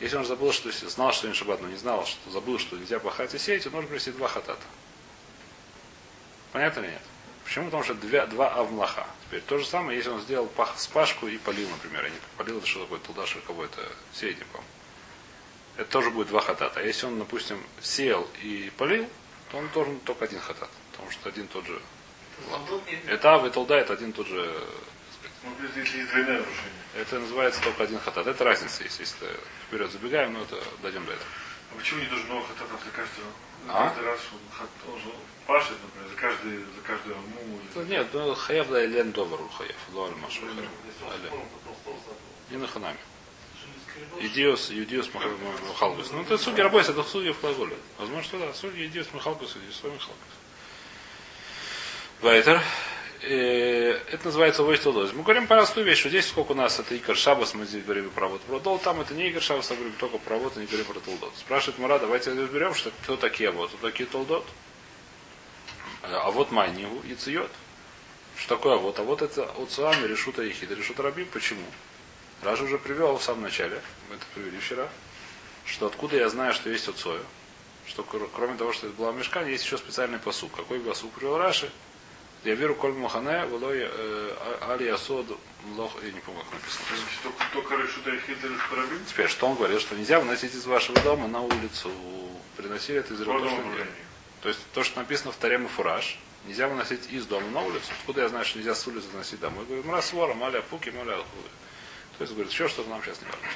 Если 0.00 0.16
он 0.16 0.24
забыл, 0.24 0.52
что 0.52 0.72
знал, 0.88 1.12
что 1.12 1.22
сегодня 1.22 1.38
шаббат, 1.38 1.62
но 1.62 1.68
не 1.68 1.76
знал, 1.76 2.04
что 2.04 2.30
забыл, 2.30 2.58
что 2.58 2.76
нельзя 2.76 2.98
пахать 2.98 3.32
и 3.32 3.38
сеять, 3.38 3.64
он 3.66 3.72
должен 3.72 3.88
привести 3.88 4.10
два 4.10 4.26
хатата. 4.26 4.66
Понятно 6.50 6.80
или 6.80 6.88
нет? 6.88 7.02
Почему? 7.48 7.64
Потому 7.66 7.82
что 7.82 7.94
две, 7.94 8.26
два 8.26 8.50
авмлаха. 8.52 9.06
Теперь 9.26 9.40
то 9.40 9.56
же 9.56 9.64
самое, 9.64 9.96
если 9.96 10.10
он 10.10 10.20
сделал 10.20 10.46
пах, 10.48 10.78
спашку 10.78 11.26
и 11.26 11.38
полил, 11.38 11.66
например. 11.70 12.04
Я 12.04 12.10
не 12.10 12.18
полил, 12.36 12.58
это 12.58 12.66
что 12.66 12.80
такое 12.80 12.98
или 12.98 13.40
кого 13.40 13.64
это 13.64 13.80
не 14.22 14.44
помню. 14.52 14.66
Это 15.78 15.90
тоже 15.90 16.10
будет 16.10 16.28
два 16.28 16.42
хатата. 16.42 16.78
А 16.78 16.82
если 16.82 17.06
он, 17.06 17.18
допустим, 17.18 17.64
сеял 17.80 18.28
и 18.42 18.70
полил, 18.76 19.08
то 19.50 19.56
он 19.56 19.68
должен 19.68 19.98
только 20.00 20.26
один 20.26 20.40
хатат. 20.40 20.68
Потому 20.92 21.10
что 21.10 21.30
один 21.30 21.48
тот 21.48 21.66
же. 21.66 21.80
Это 23.06 23.34
ав 23.36 23.46
и 23.46 23.50
толда, 23.50 23.76
это 23.78 23.94
один 23.94 24.12
тот 24.12 24.26
же. 24.26 24.54
Ну. 25.44 26.44
Это 26.96 27.18
называется 27.18 27.62
только 27.62 27.84
один 27.84 27.98
хатат. 27.98 28.26
Это 28.26 28.44
разница 28.44 28.82
есть. 28.82 29.00
Если 29.00 29.26
вперед 29.68 29.90
забегаем, 29.90 30.34
но 30.34 30.42
это 30.42 30.62
дойдем 30.82 31.06
до 31.06 31.12
этого. 31.12 31.30
А 31.72 31.78
почему 31.78 32.00
не 32.00 32.08
должен 32.08 32.26
много 32.26 32.46
хататов 32.48 32.80
каждого? 32.94 33.28
За 33.66 33.72
А? 33.72 33.88
каждый 33.88 34.04
раз 34.04 34.20
он, 34.32 34.40
хат, 34.58 34.68
он 34.92 34.98
же 35.00 35.08
пашет, 35.48 35.76
например, 35.82 36.08
за 36.10 36.16
каждый, 36.16 36.58
за 36.58 36.80
каждую 36.86 37.16
аму. 37.16 37.60
Ну, 37.74 37.82
Нет, 37.84 38.06
ну 38.12 38.34
хаяв 38.34 38.68
да 38.68 38.84
лен 38.84 39.12
довар 39.12 39.40
хаяв. 39.56 39.76
Луаль 39.94 40.14
машу. 40.16 40.42
Не 42.50 42.58
на 42.58 42.66
ханами. 42.66 42.98
Идиос, 44.20 44.70
идиос 44.70 45.08
махалгус. 45.14 46.10
Ну, 46.12 46.22
это 46.22 46.36
суги 46.38 46.60
работает, 46.60 46.90
это 46.90 47.08
суги 47.08 47.30
в 47.32 47.40
глаголе. 47.40 47.76
Возможно, 47.98 48.22
что 48.22 48.38
да. 48.38 48.52
Суги 48.52 48.86
идиос 48.86 49.08
махалгус, 49.14 49.56
идиос 49.56 49.82
махалгус. 49.84 50.08
Вайтер. 52.20 52.60
Э, 53.22 54.00
Это 54.12 54.26
называется 54.26 54.62
войс 54.62 54.80
толдос. 54.80 55.12
Мы 55.12 55.22
говорим 55.22 55.46
простую 55.46 55.86
вещь, 55.86 55.98
что 55.98 56.10
здесь 56.10 56.28
сколько 56.28 56.52
у 56.52 56.54
нас 56.54 56.78
это 56.78 56.96
Икар 56.96 57.16
Шабас, 57.16 57.54
мы 57.54 57.64
здесь 57.64 57.82
говорим 57.82 58.10
про 58.10 58.28
вот 58.28 58.40
про 58.42 58.60
дол, 58.60 58.78
там 58.78 59.00
это 59.00 59.14
не 59.14 59.30
Икар 59.30 59.42
Шабас, 59.42 59.70
а 59.70 59.74
говорим 59.74 59.94
только 59.98 60.18
про 60.18 60.36
вот, 60.36 60.56
и 60.56 60.60
не 60.60 60.66
говорим 60.66 60.84
про 60.84 61.00
толдот. 61.00 61.32
Спрашивает 61.36 61.80
Мара, 61.80 61.98
давайте 61.98 62.30
разберем, 62.30 62.74
что 62.74 62.92
кто 63.02 63.16
такие 63.16 63.50
вот, 63.50 63.70
кто 63.70 63.88
такие 63.88 64.08
толдот. 64.08 64.44
А 66.10 66.30
вот 66.30 66.50
майнигу 66.50 67.02
и 67.06 67.14
циот. 67.14 67.50
Что 68.36 68.56
такое 68.56 68.74
а 68.74 68.78
вот? 68.78 68.98
А 68.98 69.02
вот 69.02 69.20
это 69.22 69.44
Уцуами 69.58 70.06
решута 70.06 70.42
Ехида, 70.42 70.74
решута 70.74 71.02
Рабим. 71.02 71.26
Почему? 71.26 71.64
Раша 72.42 72.62
уже 72.64 72.78
привел 72.78 73.16
в 73.18 73.22
самом 73.22 73.42
начале, 73.42 73.82
мы 74.08 74.14
это 74.14 74.24
привели 74.34 74.58
вчера, 74.60 74.88
что 75.64 75.86
откуда 75.86 76.16
я 76.16 76.28
знаю, 76.28 76.54
что 76.54 76.70
есть 76.70 76.86
Уцою, 76.86 77.24
что 77.86 78.04
кр- 78.04 78.28
кроме 78.32 78.56
того, 78.56 78.72
что 78.72 78.86
это 78.86 78.96
была 78.96 79.10
мешкань, 79.12 79.50
есть 79.50 79.64
еще 79.64 79.76
специальный 79.76 80.18
посук. 80.20 80.52
Какой 80.54 80.78
посук 80.78 81.12
привел 81.14 81.36
Раши? 81.36 81.68
Я 82.44 82.54
веру 82.54 82.76
коль 82.76 82.92
мухане, 82.92 83.44
волой 83.46 83.78
э, 83.80 84.56
али 84.68 84.86
асод 84.86 85.26
лох, 85.74 85.92
я 86.04 86.12
не 86.12 86.20
помню, 86.20 86.42
как 86.44 86.52
написано. 86.60 86.84
Только, 87.24 87.44
только 87.52 87.74
решута 87.74 88.10
и 88.10 88.20
хитер 88.20 88.50
парабин. 88.70 89.04
Теперь, 89.04 89.28
что 89.28 89.48
он 89.48 89.56
говорил, 89.56 89.80
что 89.80 89.96
нельзя 89.96 90.20
выносить 90.20 90.54
из 90.54 90.64
вашего 90.64 91.00
дома 91.02 91.26
на 91.26 91.40
улицу. 91.40 91.90
Приносили 92.56 93.00
это 93.00 93.14
из 93.14 93.18
По 93.24 93.32
что. 94.38 94.42
То 94.42 94.48
есть 94.48 94.60
то, 94.72 94.84
что 94.84 95.00
написано 95.00 95.32
в 95.32 95.36
Таре 95.36 95.58
Фураж, 95.58 96.18
нельзя 96.46 96.68
выносить 96.68 97.10
из 97.10 97.26
дома 97.26 97.48
на 97.48 97.62
улицу. 97.62 97.86
Откуда 98.00 98.22
я 98.22 98.28
знаю, 98.28 98.44
что 98.44 98.58
нельзя 98.58 98.74
с 98.74 98.86
улицы 98.86 99.08
выносить 99.08 99.40
домой? 99.40 99.64
Говорю, 99.64 99.84
мрасвора, 99.84 100.34
маля 100.34 100.62
пуки, 100.62 100.90
маля 100.90 101.14
алхуды. 101.14 101.48
То 102.16 102.22
есть, 102.22 102.32
говорит, 102.32 102.52
еще 102.52 102.68
что-то 102.68 102.88
нам 102.88 103.02
сейчас 103.02 103.20
не 103.20 103.26
важно. 103.26 103.46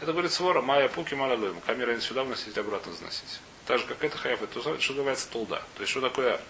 Это 0.00 0.12
говорит 0.12 0.32
свора, 0.32 0.60
майя 0.60 0.88
пуки, 0.88 1.14
маля 1.14 1.36
лоем. 1.36 1.60
Камера 1.66 1.98
сюда 2.00 2.22
вносить, 2.22 2.56
обратно 2.56 2.92
заносить. 2.92 3.40
Так 3.66 3.80
же, 3.80 3.86
как 3.86 4.02
это 4.02 4.16
хаяф, 4.16 4.42
это 4.42 4.60
что 4.60 4.92
называется 4.92 5.28
толда. 5.28 5.62
То 5.74 5.80
есть, 5.80 5.90
что 5.90 6.00
такое 6.00 6.40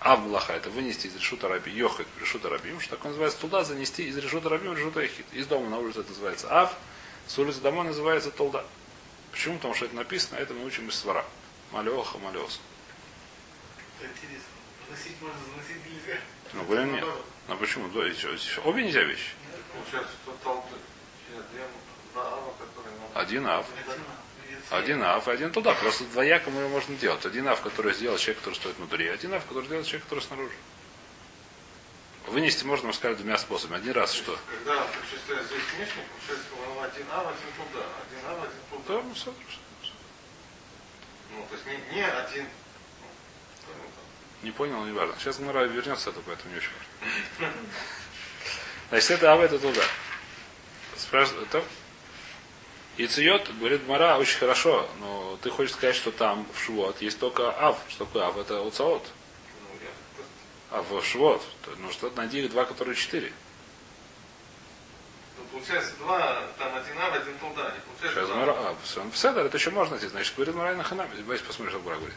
авмлаха? 0.00 0.54
Это 0.54 0.70
вынести 0.70 1.06
из 1.06 1.16
решута 1.16 1.48
раби, 1.48 1.70
йохет 1.70 2.06
в 2.16 2.20
решута 2.20 2.48
рабим. 2.48 2.80
Что 2.80 2.96
такое 2.96 3.10
называется 3.10 3.40
толда? 3.40 3.62
Занести 3.64 4.04
из 4.04 4.16
решута 4.16 4.48
рабим 4.48 4.72
в 4.72 4.78
решута 4.78 5.00
эхит. 5.00 5.26
Из 5.32 5.46
дома 5.46 5.68
на 5.68 5.78
улицу 5.78 6.00
это 6.00 6.10
называется 6.10 6.48
ав, 6.50 6.74
с 7.26 7.38
улицы 7.38 7.60
домой 7.60 7.84
называется 7.84 8.30
толда. 8.30 8.64
Почему? 9.32 9.56
Потому 9.56 9.74
что 9.74 9.84
это 9.84 9.94
написано, 9.96 10.38
а 10.38 10.40
это 10.40 10.54
мы 10.54 10.64
учим 10.64 10.88
из 10.88 10.94
свара. 10.94 11.24
Интересно. 14.00 14.50
Можно, 15.20 15.38
заносить 15.50 15.86
нельзя. 15.86 16.20
Ну, 16.52 16.62
говорим 16.64 16.92
нет. 16.94 17.04
А 17.48 17.56
почему? 17.56 17.88
Да, 17.88 18.12
что, 18.14 18.28
еще? 18.30 18.60
Обе 18.62 18.84
нельзя 18.84 19.02
вещи. 19.02 19.30
Получается, 19.72 20.12
что 20.22 20.32
толпы. 20.42 20.76
Один 23.14 23.46
ав. 23.46 23.66
Один, 24.70 25.02
ав 25.02 25.28
и 25.28 25.30
один 25.30 25.52
туда. 25.52 25.74
Просто 25.74 26.04
двояко 26.04 26.50
мы 26.50 26.60
его 26.60 26.68
можно 26.68 26.94
делать. 26.96 27.24
Один 27.26 27.48
ав, 27.48 27.60
который 27.60 27.94
сделал 27.94 28.18
человек, 28.18 28.38
который 28.38 28.54
стоит 28.54 28.76
внутри. 28.76 29.08
Один 29.08 29.34
ав, 29.34 29.44
который 29.46 29.64
сделал 29.66 29.84
человек, 29.84 30.04
который 30.04 30.20
снаружи. 30.20 30.54
Вынести 32.26 32.64
можно, 32.64 32.88
мы 32.88 32.94
сказали, 32.94 33.16
двумя 33.16 33.36
способами. 33.36 33.78
Один 33.80 33.92
раз 33.92 34.12
что? 34.12 34.38
Когда 34.48 34.86
причисляют 34.86 35.46
здесь 35.46 35.62
книжник, 35.74 36.04
получается, 36.08 36.48
он 36.66 36.84
один 36.84 37.06
Ав, 37.12 37.26
один 37.26 37.52
туда. 37.68 37.84
Один 37.84 38.26
Ав, 38.30 38.38
один 38.38 38.60
Да, 38.70 38.76
туда. 38.78 39.02
ну, 39.02 39.14
смотришь. 39.14 39.58
Ну, 41.36 41.46
то 41.48 41.54
есть 41.54 41.66
не, 41.66 41.96
не 41.96 42.02
один. 42.02 42.46
Не 44.42 44.50
понял, 44.50 44.84
не 44.84 44.92
важно. 44.92 45.14
Сейчас 45.18 45.38
Гмара 45.38 45.64
вернется, 45.64 46.10
это 46.10 46.20
поэтому 46.24 46.52
не 46.52 46.58
очень 46.58 46.70
важно. 47.38 47.54
Значит, 48.90 49.10
это 49.12 49.32
ав, 49.32 49.40
это 49.40 49.58
туда. 49.58 49.82
Спрашивает, 50.96 51.48
это? 51.48 51.64
И 52.96 53.06
циот, 53.08 53.50
говорит 53.58 53.88
Мара, 53.88 54.18
очень 54.18 54.38
хорошо, 54.38 54.88
но 55.00 55.36
ты 55.42 55.50
хочешь 55.50 55.72
сказать, 55.72 55.96
что 55.96 56.12
там 56.12 56.46
в 56.54 56.62
Швот 56.62 57.02
есть 57.02 57.18
только 57.18 57.50
ав. 57.50 57.76
Что 57.88 58.04
такое 58.04 58.24
ав? 58.26 58.36
Это 58.36 58.60
уцаот. 58.60 59.02
Ну, 59.62 59.88
А 60.70 60.82
в 60.82 61.02
Швот, 61.02 61.42
ну 61.78 61.90
что 61.90 62.12
найди 62.14 62.44
их 62.44 62.50
два, 62.50 62.64
которые 62.64 62.94
четыре. 62.94 63.32
Получается, 65.54 65.92
два, 66.00 66.42
там 66.58 66.74
один 66.74 66.98
Ав, 66.98 67.14
один 67.14 67.38
туда. 67.38 67.72
Не 67.72 67.80
получается 67.86 68.26
Сейчас. 68.26 68.28
Мара, 68.28 68.54
а, 68.58 68.76
он 69.00 69.12
Седер, 69.12 69.46
это 69.46 69.56
еще 69.56 69.70
можно 69.70 69.92
найти. 69.92 70.08
Значит, 70.08 70.34
говорит 70.34 70.54
Мара 70.56 70.74
на 70.74 70.82
ханаме. 70.82 71.10
Давайте 71.16 71.44
посмотрим, 71.44 71.78
что 71.78 71.84
Мара 71.84 71.96
говорит. 71.96 72.16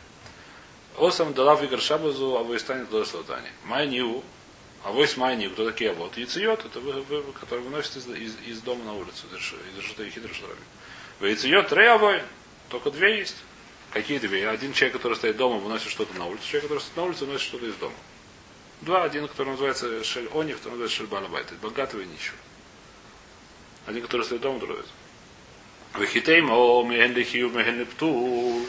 Осам 0.97 1.33
дала 1.35 1.53
Игорь 1.63 1.79
Шабазу, 1.79 2.35
а 2.35 2.41
вы 2.41 2.57
станет 2.57 2.89
до 2.89 3.05
Слотани. 3.05 3.51
Майниу, 3.65 4.23
а 4.83 4.91
вы 4.91 5.05
с 5.05 5.17
Майниу, 5.17 5.51
кто 5.51 5.69
такие 5.69 5.93
вот? 5.93 6.17
Яциот, 6.17 6.65
это 6.65 6.79
вы, 6.79 6.93
вы, 7.03 7.31
который 7.33 7.59
выносит 7.59 7.97
из, 7.97 8.07
из, 8.07 8.35
из 8.43 8.61
дома 8.61 8.83
на 8.85 8.93
улицу, 8.93 9.27
из 9.31 9.99
и 9.99 10.09
Хидра 10.09 10.33
Шарами. 10.33 10.59
Вы 11.19 11.29
Яциот, 11.29 11.71
Реавой, 11.73 12.23
только 12.69 12.89
две 12.89 13.19
есть. 13.19 13.37
Какие 13.91 14.17
две? 14.17 14.49
Один 14.49 14.73
человек, 14.73 14.97
который 14.97 15.13
стоит 15.13 15.37
дома, 15.37 15.57
выносит 15.57 15.91
что-то 15.91 16.17
на 16.17 16.25
улицу. 16.25 16.43
Человек, 16.47 16.63
который 16.63 16.79
стоит 16.79 16.97
на 16.97 17.03
улице, 17.03 17.25
выносит 17.25 17.47
что-то 17.47 17.65
из 17.67 17.75
дома. 17.75 17.95
Два. 18.81 19.03
Один, 19.03 19.27
который 19.27 19.49
называется 19.49 20.03
Шель 20.03 20.27
Они, 20.33 20.53
второй 20.53 20.79
называется 20.79 20.97
Шель 20.97 21.07
Балабайт. 21.07 21.53
Богатого 21.61 22.01
и 22.01 22.05
нищего. 22.05 22.37
Один, 23.87 24.03
который 24.03 24.27
дома, 24.37 24.59
другой. 24.59 24.83
Вахитейм, 25.93 26.51
о, 26.51 26.83
меген 26.83 27.13
лихию, 27.13 27.49
меген 27.49 27.79
лепту. 27.79 28.65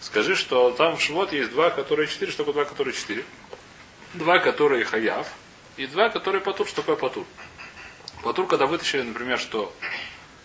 Скажи, 0.00 0.36
что 0.36 0.70
там 0.70 0.96
в 0.96 1.02
Швот 1.02 1.32
есть 1.32 1.50
два, 1.50 1.70
которые 1.70 2.06
четыре, 2.06 2.30
что 2.30 2.44
такое 2.44 2.54
два, 2.54 2.64
которые 2.66 2.94
четыре. 2.94 3.24
Два, 4.12 4.38
которые 4.38 4.84
хаяв, 4.84 5.26
и 5.78 5.86
два, 5.86 6.10
которые 6.10 6.42
патур. 6.42 6.66
Что 6.68 6.82
такое 6.82 6.96
патур? 6.96 7.24
Патур, 8.22 8.46
когда 8.46 8.66
вытащили, 8.66 9.02
например, 9.02 9.38
что 9.38 9.74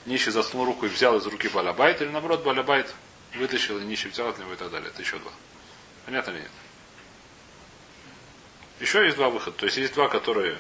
нищий 0.06 0.32
заснул 0.32 0.64
руку 0.66 0.86
и 0.86 0.90
взял 0.90 1.18
из 1.18 1.26
руки 1.26 1.50
балабайт, 1.50 2.02
или 2.02 2.10
наоборот, 2.10 2.44
балабайт 2.44 2.94
вытащил, 3.36 3.78
и 3.80 3.84
нищий 3.84 4.08
взял 4.08 4.30
от 4.30 4.40
него 4.40 4.54
и 4.54 4.56
так 4.56 4.72
далее. 4.72 4.90
Это 4.90 5.02
еще 5.02 5.18
два. 5.18 5.32
Понятно 6.06 6.32
или 6.32 6.40
нет? 6.40 6.52
Еще 8.80 9.04
есть 9.04 9.18
два 9.18 9.30
выхода. 9.30 9.58
То 9.58 9.66
есть 9.66 9.78
есть 9.78 9.94
два, 9.94 10.08
которые 10.08 10.60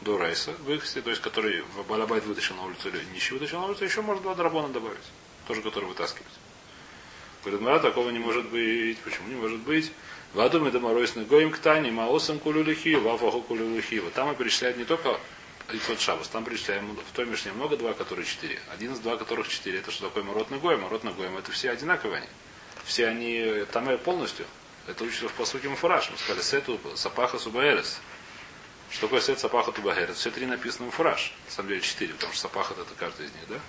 до 0.00 0.18
рейса 0.18 0.52
выходе, 0.60 1.00
то 1.00 1.10
есть 1.10 1.22
который 1.22 1.62
в 1.62 1.86
балабайт 1.86 2.24
вытащил 2.24 2.54
на 2.56 2.64
улицу 2.64 2.88
или 2.88 3.02
нищий 3.12 3.34
вытащил 3.34 3.60
на 3.60 3.66
улицу, 3.66 3.84
еще 3.84 4.00
можно 4.00 4.22
два 4.22 4.34
драбона 4.34 4.68
добавить. 4.68 4.98
Тоже 5.46 5.62
который 5.62 5.86
вытаскивать. 5.86 6.26
Говорит, 7.42 7.60
Мара, 7.60 7.78
такого 7.78 8.10
не 8.10 8.18
может 8.18 8.46
быть. 8.48 8.98
Почему 8.98 9.28
не 9.28 9.34
может 9.34 9.60
быть? 9.60 9.92
Ваду 10.34 10.60
мы 10.60 10.70
доморойс 10.70 11.14
на 11.14 11.24
гоим 11.24 11.50
ктани, 11.50 11.90
маосам 11.90 12.38
кулюлихи, 12.38 12.96
вафаху 12.96 13.40
кулюлихи. 13.40 14.00
Вот 14.00 14.12
там 14.12 14.28
мы 14.28 14.34
перечисляют 14.34 14.76
не 14.76 14.84
только 14.84 15.18
Ицот 15.72 16.00
Шабас, 16.00 16.28
там 16.28 16.44
перечисляем 16.44 16.94
в 16.94 17.16
той 17.16 17.26
Мишне 17.26 17.52
много 17.52 17.76
два, 17.76 17.94
которые 17.94 18.26
четыре. 18.26 18.58
Один 18.72 18.92
из 18.92 18.98
два, 18.98 19.16
которых 19.16 19.48
четыре. 19.48 19.78
Это 19.78 19.90
что 19.90 20.08
такое 20.08 20.24
Марот 20.24 20.50
на 20.50 20.58
гоем? 20.58 20.82
Марот 20.82 21.04
на 21.04 21.12
гоем. 21.12 21.36
Это 21.38 21.50
все 21.52 21.70
одинаковые 21.70 22.18
они. 22.18 22.28
Все 22.84 23.06
они 23.06 23.64
там 23.72 23.96
полностью. 23.98 24.46
Это 24.86 25.04
учится 25.04 25.28
в 25.28 25.32
посуке 25.32 25.68
Муфураж. 25.68 26.10
Мы 26.10 26.18
сказали, 26.18 26.42
сету 26.42 26.78
сапаха 26.94 27.38
субаэрес. 27.38 28.00
Что 28.90 29.02
такое 29.02 29.20
сет 29.20 29.38
сапаха 29.38 29.72
тубагерес? 29.72 30.16
Все 30.16 30.30
три 30.30 30.46
написаны 30.46 30.90
в 30.90 30.94
фураж. 30.94 31.32
На 31.46 31.52
самом 31.52 31.68
деле 31.68 31.80
четыре, 31.80 32.14
потому 32.14 32.32
что 32.32 32.42
сапахат 32.42 32.78
это 32.78 32.94
каждый 32.94 33.26
из 33.26 33.32
них, 33.32 33.48
да? 33.48 33.60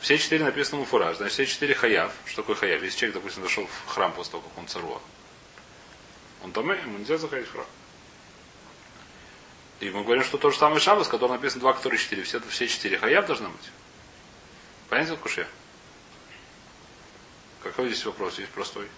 Все 0.00 0.16
четыре 0.16 0.44
написано 0.44 0.78
муфураж. 0.78 1.16
Значит, 1.16 1.34
все 1.34 1.46
четыре 1.46 1.74
хаяв. 1.74 2.12
Что 2.24 2.42
такое 2.42 2.56
хаяв? 2.56 2.82
Если 2.82 2.98
человек, 2.98 3.16
допустим, 3.16 3.42
зашел 3.42 3.66
в 3.66 3.88
храм 3.88 4.12
после 4.12 4.32
того, 4.32 4.44
как 4.44 4.58
он 4.58 4.68
царуа, 4.68 5.00
он 6.42 6.52
там, 6.52 6.70
ему 6.70 6.98
нельзя 6.98 7.18
заходить 7.18 7.48
в 7.48 7.52
храм. 7.52 7.66
И 9.80 9.90
мы 9.90 10.02
говорим, 10.04 10.24
что 10.24 10.38
то 10.38 10.50
же 10.50 10.58
самое 10.58 10.80
шабас, 10.80 11.08
который 11.08 11.32
написано 11.32 11.60
два, 11.60 11.72
которые 11.72 11.98
четыре. 11.98 12.22
Все, 12.22 12.40
все 12.40 12.68
четыре 12.68 12.98
хаяв 12.98 13.26
должны 13.26 13.48
быть. 13.48 13.70
Понятно, 14.88 15.16
Куше? 15.16 15.46
Какой 17.62 17.88
здесь 17.88 18.04
вопрос? 18.04 18.38
Есть 18.38 18.52
простой. 18.52 18.88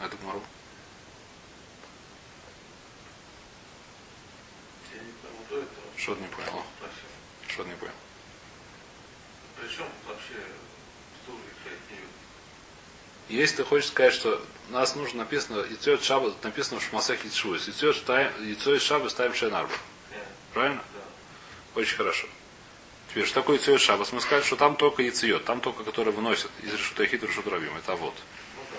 На 0.00 0.06
эту 0.06 0.16
гмару. 0.18 0.42
Я 4.92 5.00
не 5.00 5.12
пойму, 5.12 5.38
до 5.48 5.56
этого. 5.56 5.91
Что 6.02 6.16
ты 6.16 6.22
не 6.22 6.28
понял? 6.28 6.64
Что 7.46 7.62
ты 7.62 7.68
не 7.68 7.76
понял? 7.76 7.92
Причем 9.60 9.84
вообще 10.08 10.34
Если 13.28 13.56
ты 13.58 13.64
хочешь 13.64 13.88
сказать, 13.88 14.12
что 14.12 14.44
у 14.68 14.72
нас 14.72 14.96
нужно 14.96 15.20
написано, 15.20 15.60
яйцо 15.60 15.94
из 15.94 16.02
шаба, 16.02 16.34
написано 16.42 16.80
в 16.80 16.82
шмасах 16.82 17.22
яйцуис. 17.22 17.68
Яйцо, 17.68 17.92
из 17.92 18.08
яйцо 18.40 18.78
шаба 18.80 19.08
ставим 19.10 19.32
шенарбу. 19.34 19.72
Правильно? 20.52 20.82
Да. 20.92 21.80
Очень 21.80 21.96
хорошо. 21.96 22.26
Теперь, 23.08 23.24
что 23.24 23.36
такое 23.36 23.58
яйцо 23.58 23.76
из 23.76 23.80
шабас? 23.82 24.10
Мы 24.10 24.20
сказали, 24.20 24.42
что 24.44 24.56
там 24.56 24.74
только 24.74 25.02
яйцеет, 25.02 25.44
там 25.44 25.60
только, 25.60 25.84
которые 25.84 26.12
выносят 26.12 26.50
из 26.62 26.72
решута 26.74 27.06
хит 27.06 27.22
решут 27.22 27.46
рабим. 27.46 27.76
Это 27.76 27.94
вот. 27.94 28.14
Ну 28.56 28.62
да. 28.72 28.78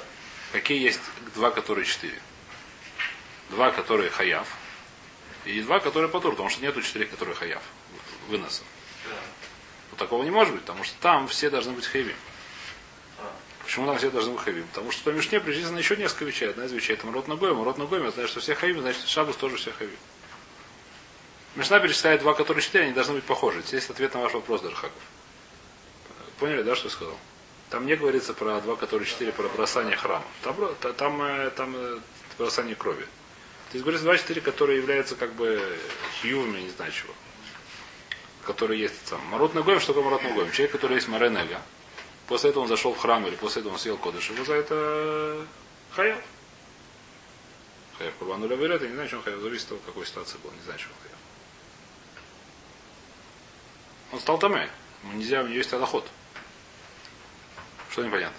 Какие 0.52 0.84
есть 0.84 1.00
два, 1.36 1.52
которые 1.52 1.86
четыре? 1.86 2.20
Два, 3.50 3.72
которые 3.72 4.10
хаяв. 4.10 4.46
И 5.46 5.62
два, 5.62 5.80
которые 5.80 6.10
потур, 6.10 6.32
потому 6.32 6.50
что 6.50 6.62
нету 6.62 6.82
четырех, 6.82 7.10
которые 7.10 7.36
хаяв. 7.36 7.62
Выноса. 8.28 8.64
Вот 9.90 10.00
такого 10.00 10.24
не 10.24 10.32
может 10.32 10.54
быть, 10.54 10.64
потому 10.64 10.84
что 10.84 10.96
там 11.02 11.28
все 11.28 11.50
должны 11.50 11.74
быть 11.74 11.86
хайвим. 11.86 12.16
А. 13.20 13.32
Почему 13.64 13.86
там 13.86 13.98
все 13.98 14.10
должны 14.10 14.34
быть 14.34 14.42
хайвим? 14.42 14.66
Потому 14.68 14.92
что 14.92 15.04
по 15.04 15.10
Мишне 15.10 15.40
причислено 15.40 15.78
еще 15.78 15.98
несколько 15.98 16.26
вещей. 16.26 16.50
Одна 16.50 16.66
из 16.66 16.72
вещей 16.72 16.94
это 16.94 17.06
Мрот 17.06 17.28
Ногоем. 17.28 17.58
Мрот 17.58 17.78
Ногоем, 17.78 18.06
я 18.06 18.12
знаю, 18.12 18.28
что 18.28 18.40
все 18.40 18.56
хайвим, 18.56 18.82
значит 18.82 19.08
Шабус 19.08 19.36
тоже 19.36 19.58
все 19.58 19.72
хайвим. 19.72 19.98
Мишна 21.56 21.80
перечисляет 21.80 22.22
два, 22.22 22.34
которые 22.34 22.64
четыре, 22.64 22.86
они 22.86 22.94
должны 22.94 23.16
быть 23.16 23.24
похожи. 23.26 23.62
Здесь 23.62 23.90
ответ 23.90 24.14
на 24.16 24.22
ваш 24.22 24.34
вопрос, 24.34 24.62
Дархаков. 24.62 24.92
Поняли, 26.40 26.64
да, 26.64 26.76
что 26.76 26.88
я 26.88 26.92
сказал? 26.92 27.18
Там 27.70 27.86
не 27.86 27.96
говорится 27.96 28.34
про 28.34 28.60
два, 28.62 28.76
которые 28.76 29.08
четыре, 29.08 29.32
про 29.32 29.48
бросание 29.50 29.96
храма. 29.96 30.26
Там, 30.42 30.56
там, 30.98 31.22
э, 31.22 31.52
там 31.52 31.76
э, 31.76 32.00
бросание 32.40 32.76
крови. 32.76 33.06
Здесь 33.74 33.82
говорится 33.82 34.06
два, 34.06 34.16
четыре, 34.20 34.40
которые 34.40 34.78
являются 34.78 35.16
как 35.16 35.34
бы 35.34 35.60
хьювами, 36.22 36.62
не 36.62 36.70
знаю 36.70 36.92
чего. 36.92 37.12
Которые 38.46 38.80
есть 38.80 39.04
там. 39.06 39.20
Марот 39.32 39.56
Ногоем, 39.56 39.80
что 39.80 39.94
такое 39.94 40.04
Марот 40.04 40.22
Ногоем? 40.22 40.52
Человек, 40.52 40.74
который 40.74 40.94
есть 40.94 41.08
Маренега. 41.08 41.60
После 42.28 42.52
этого 42.52 42.62
он 42.62 42.70
зашел 42.70 42.94
в 42.94 43.00
храм 43.00 43.26
или 43.26 43.36
после 43.36 43.62
этого 43.62 43.74
он 43.74 43.80
съел 43.80 43.98
кодыш. 43.98 44.30
Его 44.30 44.46
за 44.46 44.54
это 44.54 45.48
хаяв. 45.90 46.20
Хаяв 47.98 48.14
Курбану 48.20 48.48
Лавирет, 48.48 48.84
я 48.84 48.90
не 48.90 48.94
знаю, 48.94 49.10
чем 49.10 49.24
хаяв. 49.24 49.40
Зависит 49.40 49.64
от 49.64 49.70
того, 49.70 49.82
какой 49.88 50.06
ситуации 50.06 50.38
был. 50.44 50.52
Не 50.52 50.62
знаю, 50.62 50.78
чем 50.78 50.90
хаяв. 51.02 51.18
Он 54.12 54.20
стал 54.20 54.38
таме. 54.38 54.70
Нельзя, 55.16 55.42
у 55.42 55.48
него 55.48 55.56
есть 55.56 55.74
аллоход. 55.74 56.08
Что 57.90 58.04
непонятно? 58.04 58.38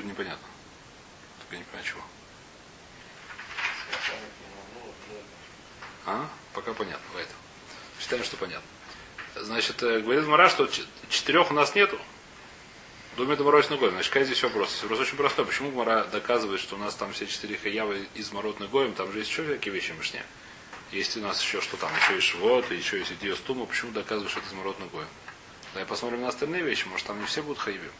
Что-то 0.00 0.08
непонятно. 0.08 0.48
Только 1.40 1.56
не 1.58 1.64
понимаю, 1.64 1.84
чего. 1.84 2.00
А? 6.06 6.26
Пока 6.54 6.72
понятно. 6.72 7.04
Поэтому. 7.12 7.38
Считаем, 8.00 8.24
что 8.24 8.38
понятно. 8.38 8.66
Значит, 9.36 9.82
э, 9.82 10.00
говорит 10.00 10.26
Мара, 10.26 10.48
что 10.48 10.70
четырех 11.10 11.50
у 11.50 11.54
нас 11.54 11.74
нету. 11.74 11.98
Думает 13.16 13.40
Морозь 13.40 13.68
ногой. 13.68 13.90
Значит, 13.90 14.10
какая 14.10 14.24
здесь 14.24 14.42
вопрос? 14.42 14.80
Вопрос 14.82 15.00
очень 15.00 15.16
простой. 15.16 15.44
Почему 15.44 15.70
Мара 15.70 16.04
доказывает, 16.04 16.60
что 16.60 16.76
у 16.76 16.78
нас 16.78 16.94
там 16.94 17.12
все 17.12 17.26
четыре 17.26 17.58
хаявы 17.58 18.08
из 18.14 18.32
Морот 18.32 18.58
Ногоем, 18.58 18.94
там 18.94 19.12
же 19.12 19.18
есть 19.18 19.30
еще 19.30 19.44
всякие 19.44 19.74
вещи 19.74 19.92
в 19.92 19.98
Мишне. 19.98 20.24
Есть 20.92 21.16
у 21.18 21.20
нас 21.20 21.42
еще 21.42 21.60
что 21.60 21.76
там, 21.76 21.90
еще 21.94 22.14
есть 22.14 22.26
Швот, 22.26 22.70
еще 22.70 22.98
есть 22.98 23.12
Идио 23.12 23.36
Стума. 23.36 23.66
Почему 23.66 23.92
доказывает, 23.92 24.30
что 24.30 24.40
это 24.40 24.48
из 24.48 24.54
Морот 24.54 24.80
Ногоем? 24.80 25.08
Давай 25.74 25.86
посмотрим 25.86 26.22
на 26.22 26.28
остальные 26.28 26.62
вещи, 26.62 26.86
может 26.86 27.06
там 27.06 27.20
не 27.20 27.26
все 27.26 27.42
будут 27.42 27.58
хаявим. 27.58 27.92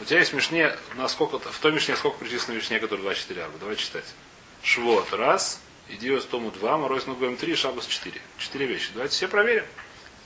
У 0.00 0.04
тебя 0.04 0.20
есть 0.20 0.32
Мишне, 0.32 0.76
насколько, 0.94 1.38
в 1.38 1.58
той 1.58 1.72
Мишне 1.72 1.96
сколько 1.96 2.18
причислено 2.18 2.56
Мишне, 2.56 2.80
который 2.80 3.00
24 3.00 3.42
арба? 3.44 3.58
Давай 3.58 3.76
читать. 3.76 4.06
Швот 4.62 5.12
раз, 5.12 5.60
Идио 5.88 6.20
Стому 6.20 6.50
два, 6.50 6.78
Мороз 6.78 7.06
Ногоем 7.06 7.36
три, 7.36 7.54
Шабас 7.54 7.86
четыре. 7.86 8.20
Четыре 8.38 8.66
вещи. 8.66 8.90
Давайте 8.94 9.14
все 9.14 9.28
проверим. 9.28 9.64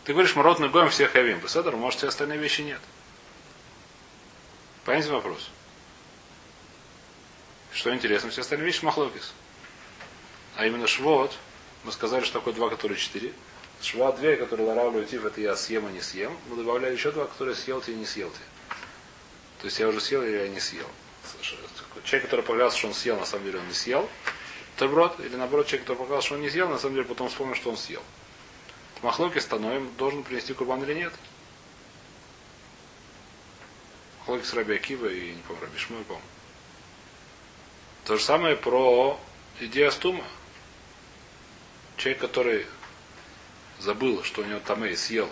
Ты 0.05 0.13
говоришь, 0.13 0.37
Морот 0.37 0.61
Ногоем 0.61 0.91
все 0.91 1.09
хаявим. 1.09 1.41
Беседор, 1.41 1.77
может, 1.77 1.99
все 1.99 2.09
остальные 2.09 2.39
вещи 2.39 2.61
нет. 2.61 2.81
Понятен 4.85 5.13
вопрос? 5.13 5.51
Что 7.73 7.93
интересно, 7.93 8.31
все 8.31 8.43
остальные 8.43 8.67
вещи 8.67 8.85
махлокис. 8.85 9.35
А 10.55 10.67
именно 10.67 10.87
швот, 10.87 11.37
мы 11.85 11.93
сказали, 11.93 12.25
что 12.25 12.39
такое 12.39 12.55
два, 12.55 12.71
которые 12.71 12.97
четыре. 12.97 13.33
Шва 13.83 14.13
две, 14.13 14.37
которые 14.37 14.69
ларавлю 14.69 15.05
тиф, 15.05 15.25
это 15.25 15.41
я 15.41 15.57
съем, 15.57 15.87
а 15.87 15.91
не 15.91 16.01
съем. 16.01 16.37
Мы 16.49 16.57
добавляли 16.57 16.95
еще 16.95 17.11
два, 17.11 17.27
которые 17.27 17.55
съел 17.55 17.81
ты 17.81 17.93
и 17.93 17.97
не 17.97 18.07
съел 18.07 18.31
ты. 18.31 18.39
То 19.67 19.69
есть 19.69 19.81
я 19.81 19.89
уже 19.89 20.01
съел 20.01 20.23
или 20.23 20.37
я 20.37 20.49
не 20.49 20.61
съел. 20.61 20.89
Человек, 22.05 22.27
который 22.27 22.43
поклялся, 22.43 22.79
что 22.79 22.87
он 22.87 22.95
съел, 22.95 23.19
на 23.19 23.27
самом 23.27 23.47
деле 23.47 23.59
он 23.59 23.67
не 23.67 23.75
съел. 23.75 24.09
Таброд, 24.77 25.19
или 25.19 25.35
наоборот, 25.35 25.67
человек, 25.67 25.89
который 25.89 25.99
поклялся, 25.99 26.27
что 26.27 26.37
он 26.37 26.43
не 26.43 26.51
съел, 26.51 26.69
на 26.69 26.79
самом 26.79 26.95
деле 26.95 27.05
потом 27.09 27.29
вспомнил, 27.29 27.57
что 27.57 27.71
он 27.71 27.77
съел. 27.77 28.01
Махлоки 29.03 29.41
становим, 29.41 29.93
должен 29.97 30.23
принести 30.23 30.55
курбан 30.55 30.85
или 30.85 30.95
нет. 30.95 31.13
Махлоки 34.21 34.45
с 34.45 34.55
Раби 34.55 34.77
Акива 34.77 35.09
и, 35.09 35.33
не 35.33 35.43
помню, 35.43 35.63
Раби 35.63 35.79
Шмуэль, 35.79 36.05
помню. 36.05 36.23
То 38.05 38.17
же 38.17 38.23
самое 38.23 38.55
про 38.55 39.19
идею 39.59 39.89
Астума. 39.89 40.25
Человек, 41.97 42.21
который 42.21 42.67
забыл, 43.81 44.23
что 44.23 44.43
у 44.43 44.45
него 44.45 44.61
тамей 44.61 44.97
съел 44.97 45.29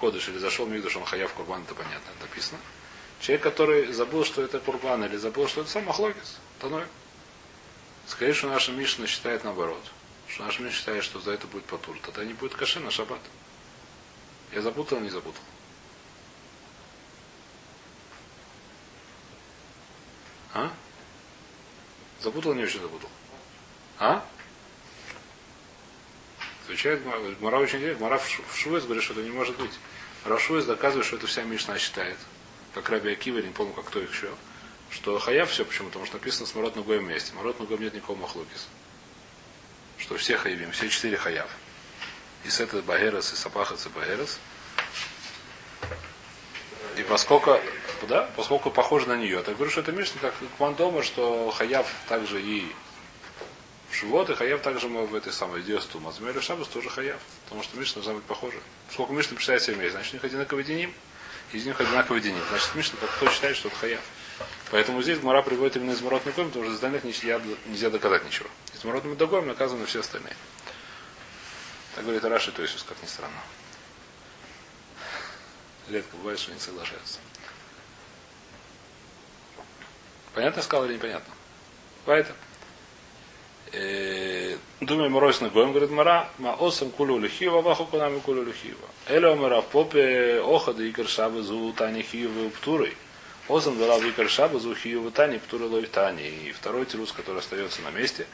кодыш 0.00 0.26
или 0.30 0.38
зашел 0.38 0.66
в 0.66 0.68
Мигдаш, 0.68 0.96
он 0.96 1.04
хаяв 1.04 1.32
курбан, 1.34 1.62
это 1.62 1.76
понятно, 1.76 2.10
это 2.10 2.22
написано. 2.22 2.58
Человек, 3.22 3.44
который 3.44 3.92
забыл, 3.92 4.24
что 4.24 4.42
это 4.42 4.58
курбан, 4.58 5.04
или 5.04 5.16
забыл, 5.16 5.46
что 5.46 5.60
это 5.60 5.70
сам 5.70 5.84
Махлокис, 5.84 6.38
Таной. 6.58 6.84
Скорее, 8.08 8.34
что 8.34 8.48
наша 8.48 8.72
Мишна 8.72 9.06
считает 9.06 9.44
наоборот. 9.44 9.80
Что 10.26 10.42
наша 10.42 10.60
Мишна 10.60 10.76
считает, 10.76 11.04
что 11.04 11.20
за 11.20 11.30
это 11.30 11.46
будет 11.46 11.64
потур. 11.66 11.96
Тогда 12.02 12.24
не 12.24 12.32
будет 12.32 12.54
каши 12.54 12.80
на 12.80 12.90
шаббат. 12.90 13.20
Я 14.50 14.60
запутал 14.60 14.98
не 14.98 15.08
запутал? 15.08 15.40
А? 20.52 20.72
Запутал 22.20 22.54
не 22.54 22.64
очень 22.64 22.80
запутал? 22.80 23.08
А? 24.00 24.26
Отвечает 26.64 27.04
Гмара 27.38 27.58
очень 27.58 27.78
интересно. 27.78 28.18
Шу- 28.18 28.42
в 28.42 28.56
Шуэс 28.56 28.82
говорит, 28.82 29.04
что 29.04 29.12
это 29.12 29.22
не 29.22 29.30
может 29.30 29.56
быть. 29.58 29.72
Рашуэс 30.24 30.64
доказывает, 30.64 31.06
что 31.06 31.16
это 31.16 31.28
вся 31.28 31.44
Мишна 31.44 31.78
считает. 31.78 32.18
Как 32.74 32.88
Раби 32.88 33.12
Акива, 33.12 33.38
не 33.38 33.52
помню, 33.52 33.72
как 33.74 33.86
кто 33.86 34.00
их 34.00 34.12
еще. 34.12 34.30
Что 34.90 35.18
хаяв 35.18 35.50
все 35.50 35.64
почему? 35.64 35.88
Потому 35.88 36.06
что 36.06 36.16
написано 36.16 36.46
с 36.46 36.54
Марот 36.54 36.76
Нугоем 36.76 37.04
вместе. 37.04 37.32
Марот 37.34 37.58
Нугоем 37.58 37.80
нет 37.82 37.94
никакого 37.94 38.18
махлукис. 38.18 38.68
Что 39.98 40.16
все 40.16 40.36
хаявим, 40.36 40.72
все 40.72 40.88
четыре 40.88 41.16
хаяв. 41.16 41.48
И 42.44 42.50
с 42.50 42.60
это 42.60 42.82
Багерас, 42.82 43.32
и 43.32 43.36
Сапахас, 43.36 43.86
и 43.86 43.88
Багерас. 43.88 44.38
И 46.96 47.02
поскольку, 47.04 47.58
да, 48.08 48.30
поскольку 48.36 48.70
похоже 48.70 49.06
на 49.08 49.16
нее, 49.16 49.42
так 49.42 49.54
говорю, 49.54 49.70
что 49.70 49.80
это 49.80 49.92
Мишна 49.92 50.20
как 50.20 50.34
Кмандома, 50.56 51.02
что 51.02 51.50
хаяв 51.50 51.90
также 52.08 52.42
и 52.42 52.70
в 53.90 53.94
Шивот, 53.96 54.28
и 54.28 54.34
хаяв 54.34 54.60
также 54.60 54.88
мы 54.88 55.06
в 55.06 55.14
этой 55.14 55.32
самой 55.32 55.62
Диостум. 55.62 56.06
А 56.08 56.12
Змея 56.12 56.38
Шабас 56.40 56.68
тоже 56.68 56.90
хаяв. 56.90 57.20
Потому 57.44 57.62
что 57.62 57.78
Мишна 57.78 57.94
должна 58.02 58.14
быть 58.14 58.24
похожа. 58.24 58.58
Сколько 58.90 59.12
Мишна 59.12 59.36
представляет 59.36 59.62
себе 59.62 59.76
вместе, 59.76 59.92
значит 59.92 60.12
у 60.12 60.16
них 60.16 60.24
одинаковый 60.24 60.64
деним. 60.64 60.92
Из 61.52 61.66
них 61.66 61.80
одинаковый 61.80 62.20
деним. 62.20 62.42
Значит 62.48 62.74
Мишна 62.74 62.98
как 63.00 63.10
кто 63.10 63.30
считает, 63.30 63.56
что 63.56 63.68
это 63.68 63.76
хаяв. 63.76 64.00
Поэтому 64.70 65.02
здесь 65.02 65.18
Гмара 65.18 65.42
приводит 65.42 65.76
именно 65.76 65.92
из 65.92 66.00
Морот 66.00 66.24
Микоем, 66.24 66.48
потому 66.48 66.64
что 66.64 66.72
из 66.72 66.76
остальных 66.76 67.04
нельзя, 67.04 67.40
нельзя 67.66 67.90
доказать 67.90 68.24
ничего. 68.24 68.48
Из 68.74 68.82
Морот 68.84 69.04
Мидогоем 69.04 69.46
наказаны 69.46 69.84
все 69.84 70.00
остальные. 70.00 70.34
Так 71.94 72.04
говорит 72.04 72.24
Раши, 72.24 72.52
то 72.52 72.62
есть, 72.62 72.84
как 72.86 73.00
ни 73.02 73.06
странно. 73.06 73.36
Редко 75.90 76.16
бывает, 76.16 76.38
что 76.38 76.52
не 76.52 76.58
соглашаются. 76.58 77.18
Понятно 80.32 80.62
сказал 80.62 80.86
или 80.86 80.94
непонятно? 80.94 81.34
Поэтому. 82.06 82.38
Думаю, 84.80 85.10
мороз 85.10 85.40
на 85.40 85.50
гоем, 85.50 85.70
говорит 85.70 85.90
Мара, 85.90 86.28
ма 86.38 86.54
осам 86.54 86.90
кулу 86.90 87.18
лихива, 87.18 87.60
ваху 87.62 87.86
кунами 87.86 88.20
кулу 88.20 88.42
лихива. 88.42 88.88
Эле 89.08 89.32
омара 89.32 89.62
попе 89.62 90.40
охада 90.40 90.88
икар 90.88 91.08
шабы 91.08 91.42
зу 91.42 91.72
тани 91.72 92.02
хиевы 92.02 92.50
птурой. 92.50 92.96
Осам 93.48 93.78
дала 93.78 93.98
икар 93.98 94.28
шабы 94.28 94.60
зу 94.60 94.74
хиевы 94.74 95.10
тани 95.10 95.38
птуры 95.38 95.64
лой 95.64 95.86
тани. 95.86 96.28
И 96.28 96.52
второй 96.52 96.86
тирус, 96.86 97.12
который 97.12 97.38
остается 97.38 97.82
на 97.82 97.90
месте, 97.90 98.26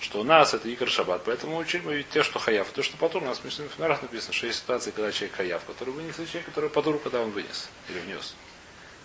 Что 0.00 0.20
у 0.20 0.24
нас 0.24 0.54
это 0.54 0.68
икр 0.68 0.88
шаббат, 0.88 1.22
поэтому 1.24 1.56
учили 1.58 1.82
мы 1.82 2.04
те, 2.04 2.22
что 2.22 2.38
хаяв. 2.38 2.68
То, 2.68 2.82
что 2.82 2.96
патур, 2.96 3.22
у 3.22 3.26
нас 3.26 3.40
в 3.42 3.50
Финарах 3.50 4.00
написано, 4.00 4.32
что 4.32 4.46
есть 4.46 4.60
ситуации, 4.60 4.92
когда 4.92 5.10
человек 5.10 5.36
хаяв, 5.36 5.64
который 5.64 5.92
вынес, 5.92 6.18
и 6.20 6.26
человек, 6.26 6.46
который 6.46 6.70
патур, 6.70 7.00
когда 7.00 7.20
он 7.20 7.30
вынес 7.30 7.68
или 7.88 7.98
внес. 7.98 8.34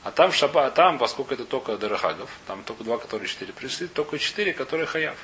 А 0.04 0.12
там 0.12 0.32
в 0.32 0.36
шаба, 0.36 0.68
а 0.68 0.72
там, 0.72 1.00
поскольку 1.00 1.34
это 1.34 1.46
только 1.46 1.78
Дарахагов, 1.78 2.30
там 2.46 2.63
только 2.63 2.84
два, 2.84 2.98
которые 2.98 3.28
четыре 3.28 3.54
пришли, 3.54 3.88
только 3.88 4.20
четыре, 4.20 4.54
которые 4.54 4.86
хаяв. 4.86 5.18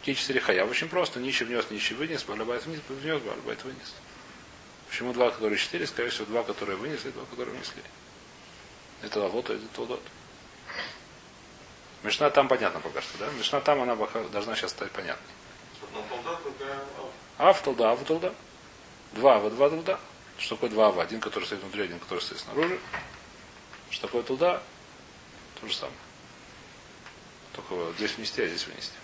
Какие 0.00 0.14
четыре 0.14 0.40
хаяв? 0.40 0.70
Очень 0.70 0.88
просто. 0.88 1.18
Нищий 1.18 1.44
внес, 1.44 1.66
нищий 1.70 1.94
вынес, 1.94 2.22
балабайт 2.22 2.64
внес, 2.64 2.80
внес, 2.88 3.20
балабайт 3.22 3.64
вынес. 3.64 3.94
Почему 4.94 5.12
два, 5.12 5.32
которые 5.32 5.58
четыре? 5.58 5.88
Скорее 5.88 6.10
всего, 6.10 6.26
два, 6.26 6.44
которые 6.44 6.76
вынесли, 6.76 7.10
два, 7.10 7.24
которые 7.24 7.56
внесли. 7.56 7.82
Это 9.02 9.22
вот, 9.22 9.50
это 9.50 9.66
толдот. 9.74 10.00
Мишна 12.04 12.30
там 12.30 12.46
понятно 12.46 12.78
пока 12.78 13.02
что, 13.02 13.18
да? 13.18 13.28
Мишна 13.32 13.60
там, 13.60 13.82
она 13.82 13.96
должна 14.30 14.54
сейчас 14.54 14.70
стать 14.70 14.92
понятной. 14.92 15.34
Ав 17.38 17.60
толда, 17.62 17.90
ав 17.90 18.04
толда. 18.04 18.32
Два 19.14 19.34
ава, 19.34 19.50
два 19.50 19.68
толда. 19.68 19.98
Что 20.38 20.54
такое 20.54 20.70
два 20.70 20.86
ава? 20.86 21.02
Один, 21.02 21.18
который 21.18 21.42
стоит 21.42 21.62
внутри, 21.62 21.82
один, 21.82 21.98
который 21.98 22.20
стоит 22.20 22.38
снаружи. 22.38 22.78
Что 23.90 24.06
такое 24.06 24.22
туда? 24.22 24.62
То 25.60 25.66
же 25.66 25.74
самое. 25.74 25.98
Только 27.52 27.92
здесь 27.96 28.16
внести, 28.16 28.42
а 28.42 28.46
здесь 28.46 28.64
вынести. 28.64 28.94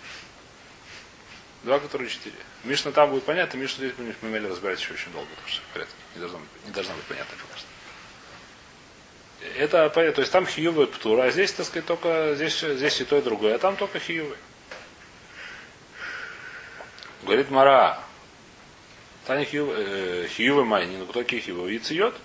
Два, 1.63 1.79
которые 1.79 2.09
четыре. 2.09 2.35
Мишна 2.63 2.91
там 2.91 3.11
будет 3.11 3.23
понятно, 3.23 3.57
Мишна 3.57 3.85
здесь 3.85 3.93
мы 3.97 4.29
имели 4.29 4.47
разбирать 4.47 4.79
еще 4.79 4.93
очень 4.93 5.11
долго, 5.11 5.29
потому 5.29 5.47
что 5.47 5.61
в 5.61 5.73
порядке. 5.73 5.93
Не 6.15 6.19
должно 6.19 6.39
быть, 6.39 6.47
не 6.65 6.71
должна 6.71 6.93
быть 6.95 7.03
понятно, 7.05 7.37
конечно. 7.37 7.67
Это 9.57 9.89
понятно. 9.89 10.15
То 10.15 10.21
есть 10.21 10.31
там 10.31 10.47
хиювый 10.47 10.87
птура, 10.87 11.23
а 11.23 11.31
здесь, 11.31 11.53
так 11.53 11.65
сказать, 11.67 11.85
только 11.85 12.33
здесь, 12.35 12.59
здесь 12.59 13.01
и 13.01 13.05
то, 13.05 13.17
и 13.17 13.21
другое, 13.21 13.55
а 13.55 13.59
там 13.59 13.75
только 13.75 13.99
хиювый. 13.99 14.37
Говорит 17.23 17.51
Мара, 17.51 18.03
Таня 19.27 19.45
хиювый 19.45 20.65
майни, 20.65 20.97
ну 20.97 21.05
кто 21.05 21.21
такие 21.21 21.41
хиювы? 21.43 21.71
Яйцеет? 21.71 22.15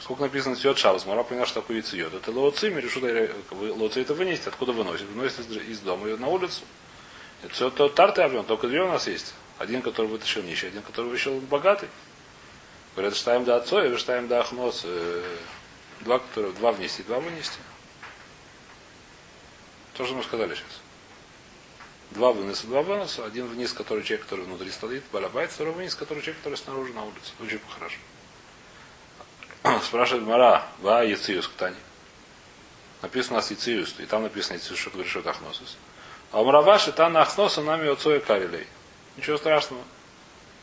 Сколько 0.00 0.22
написано 0.22 0.54
Циот 0.54 0.78
Шабас, 0.78 1.06
Мара 1.06 1.24
поняла, 1.24 1.46
что 1.46 1.60
такое 1.60 1.78
яйцеет. 1.78 2.14
Это 2.14 2.30
лоцим, 2.30 2.78
решут 2.78 3.02
лоци 3.50 4.00
это 4.00 4.14
вынести. 4.14 4.48
Откуда 4.48 4.72
выносит? 4.72 5.08
Выносит 5.08 5.50
из 5.50 5.80
дома 5.80 6.08
и 6.08 6.16
на 6.16 6.28
улицу. 6.28 6.62
Это 7.44 7.52
все 7.52 7.70
то 7.70 7.88
тарты 7.88 8.22
объем, 8.22 8.44
только 8.44 8.68
две 8.68 8.82
у 8.82 8.88
нас 8.88 9.06
есть. 9.06 9.34
Один, 9.58 9.82
который 9.82 10.06
вытащил 10.06 10.42
нищий, 10.42 10.68
один, 10.68 10.82
который 10.82 11.10
вышел 11.10 11.38
богатый. 11.40 11.88
Говорят, 12.94 13.16
штаем 13.16 13.44
до 13.44 13.56
отцо, 13.56 13.84
и 13.84 13.96
штаем 13.96 14.28
до 14.28 14.40
ахнос. 14.40 14.82
Э, 14.84 15.36
Два, 16.00 16.18
которые, 16.18 16.52
два 16.54 16.72
вместе, 16.72 17.02
два 17.02 17.20
вынести. 17.20 17.58
То, 19.94 20.04
что 20.04 20.14
мы 20.14 20.22
сказали 20.22 20.54
сейчас. 20.54 20.80
Два 22.10 22.32
выноса, 22.32 22.66
два 22.66 22.82
выноса. 22.82 23.24
Один 23.24 23.46
вниз, 23.46 23.72
который 23.72 24.02
человек, 24.04 24.26
который 24.26 24.44
внутри 24.44 24.70
стоит, 24.70 25.02
балабайт, 25.12 25.50
второй 25.50 25.72
вниз, 25.72 25.94
который 25.94 26.22
человек, 26.22 26.38
который 26.38 26.56
снаружи 26.56 26.92
на 26.92 27.04
улице. 27.04 27.32
Очень 27.40 27.60
хорошо. 27.68 27.96
Спрашивает 29.84 30.26
Мара, 30.26 30.66
ва 30.80 31.04
яциус 31.04 31.48
ктани. 31.48 31.76
Написано 33.02 33.40
у 33.40 34.02
и 34.02 34.06
там 34.06 34.22
написано 34.22 34.56
яциус, 34.56 34.78
что 34.78 34.90
говорит, 34.90 35.10
что 35.10 35.20
это 35.20 35.30
ахносус. 35.30 35.76
А 36.34 36.40
у 36.40 36.44
Мраваши 36.44 36.90
там 36.90 37.12
на 37.12 37.22
ахноса 37.22 37.62
нами 37.62 37.88
отцой 37.88 38.18
карилей. 38.18 38.66
Ничего 39.16 39.36
страшного. 39.36 39.84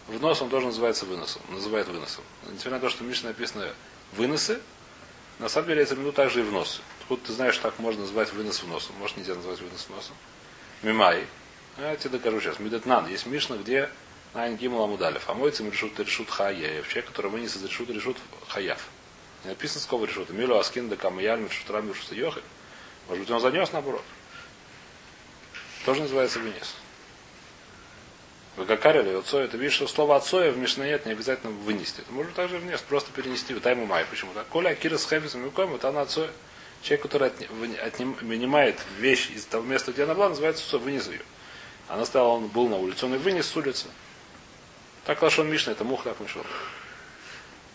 Внос 0.09 0.41
он 0.41 0.49
тоже 0.49 0.65
называется 0.65 1.05
выносом. 1.05 1.41
Называет 1.47 1.87
выносом. 1.87 2.25
Несмотря 2.43 2.71
на 2.71 2.79
то, 2.81 2.89
что 2.89 3.05
в 3.05 3.07
Мишне 3.07 3.29
написано 3.29 3.69
выносы, 4.11 4.59
на 5.39 5.47
самом 5.47 5.69
деле 5.69 5.83
это 5.83 5.95
минут 5.95 6.15
также 6.15 6.41
и 6.41 6.43
вносы. 6.43 6.81
Тут 7.07 7.23
ты 7.23 7.31
знаешь, 7.31 7.57
так 7.57 7.79
можно 7.79 8.01
называть 8.01 8.33
вынос 8.33 8.61
вносом. 8.63 8.97
Может 8.99 9.15
нельзя 9.15 9.33
назвать 9.33 9.61
вынос 9.61 9.87
вносом. 9.87 10.13
Мимай. 10.81 11.25
А 11.77 11.91
я 11.91 11.95
тебе 11.95 12.17
докажу 12.17 12.41
сейчас. 12.41 12.59
Мидетнан. 12.59 13.07
Есть 13.07 13.25
Мишна, 13.25 13.55
где 13.55 13.89
Найн 14.33 14.57
Гимал 14.57 14.83
Амудалев. 14.83 15.23
А 15.29 15.33
мойцем 15.33 15.71
решут 15.71 15.97
решут 16.01 16.29
хаяев. 16.29 16.85
Человек, 16.89 17.11
который 17.11 17.31
вынес 17.31 17.55
из 17.55 17.63
решут 17.63 17.89
решут 17.91 18.17
хаяв. 18.49 18.89
Не 19.45 19.51
написано 19.51 19.79
с 19.79 19.85
кого 19.85 20.03
решут. 20.03 20.31
Милу 20.31 20.57
Аскин 20.57 20.89
да 20.89 20.97
Камаяль 20.97 21.45
решут 21.45 21.69
рам 21.69 21.87
решут 21.87 22.11
йохи. 22.11 22.41
Может 23.07 23.23
быть, 23.23 23.31
он 23.31 23.39
занес 23.39 23.71
наоборот. 23.71 24.03
Тоже 25.85 26.01
называется 26.01 26.39
вынес. 26.39 26.75
Вагакарили, 28.57 29.15
отцой, 29.15 29.45
это 29.45 29.57
видишь, 29.57 29.75
что 29.75 29.87
слово 29.87 30.17
отцоя 30.17 30.51
в 30.51 30.57
Мишнает 30.57 31.05
не 31.05 31.13
обязательно 31.13 31.51
вынести. 31.51 32.01
Это 32.01 32.11
можно 32.11 32.31
также 32.33 32.57
внес, 32.57 32.81
просто 32.81 33.11
перенести 33.11 33.53
в 33.53 33.61
тайму 33.61 33.85
май. 33.85 34.05
Почему 34.09 34.33
так? 34.33 34.45
Коля 34.47 34.69
Акира 34.69 34.97
с 34.97 35.07
Хефисом 35.07 35.45
Юком, 35.45 35.73
это 35.75 35.89
она 35.89 36.01
отцой. 36.01 36.29
Человек, 36.83 37.03
который 37.03 37.31
отним, 37.81 38.15
вещь 38.97 39.29
из 39.29 39.45
того 39.45 39.63
места, 39.63 39.91
где 39.93 40.03
она 40.03 40.15
была, 40.15 40.29
называется 40.29 40.65
отцой, 40.65 40.79
вынес 40.79 41.07
ее. 41.07 41.21
Она 41.87 42.05
стала, 42.05 42.29
он 42.29 42.47
был 42.47 42.67
на 42.67 42.77
улице, 42.77 43.05
он 43.05 43.15
и 43.15 43.17
вынес 43.17 43.47
с 43.47 43.55
улицы. 43.55 43.87
Так 45.05 45.21
Лашон 45.21 45.49
Мишна, 45.49 45.71
это 45.71 45.83
мух 45.83 46.03
так 46.03 46.19
мишел. 46.19 46.43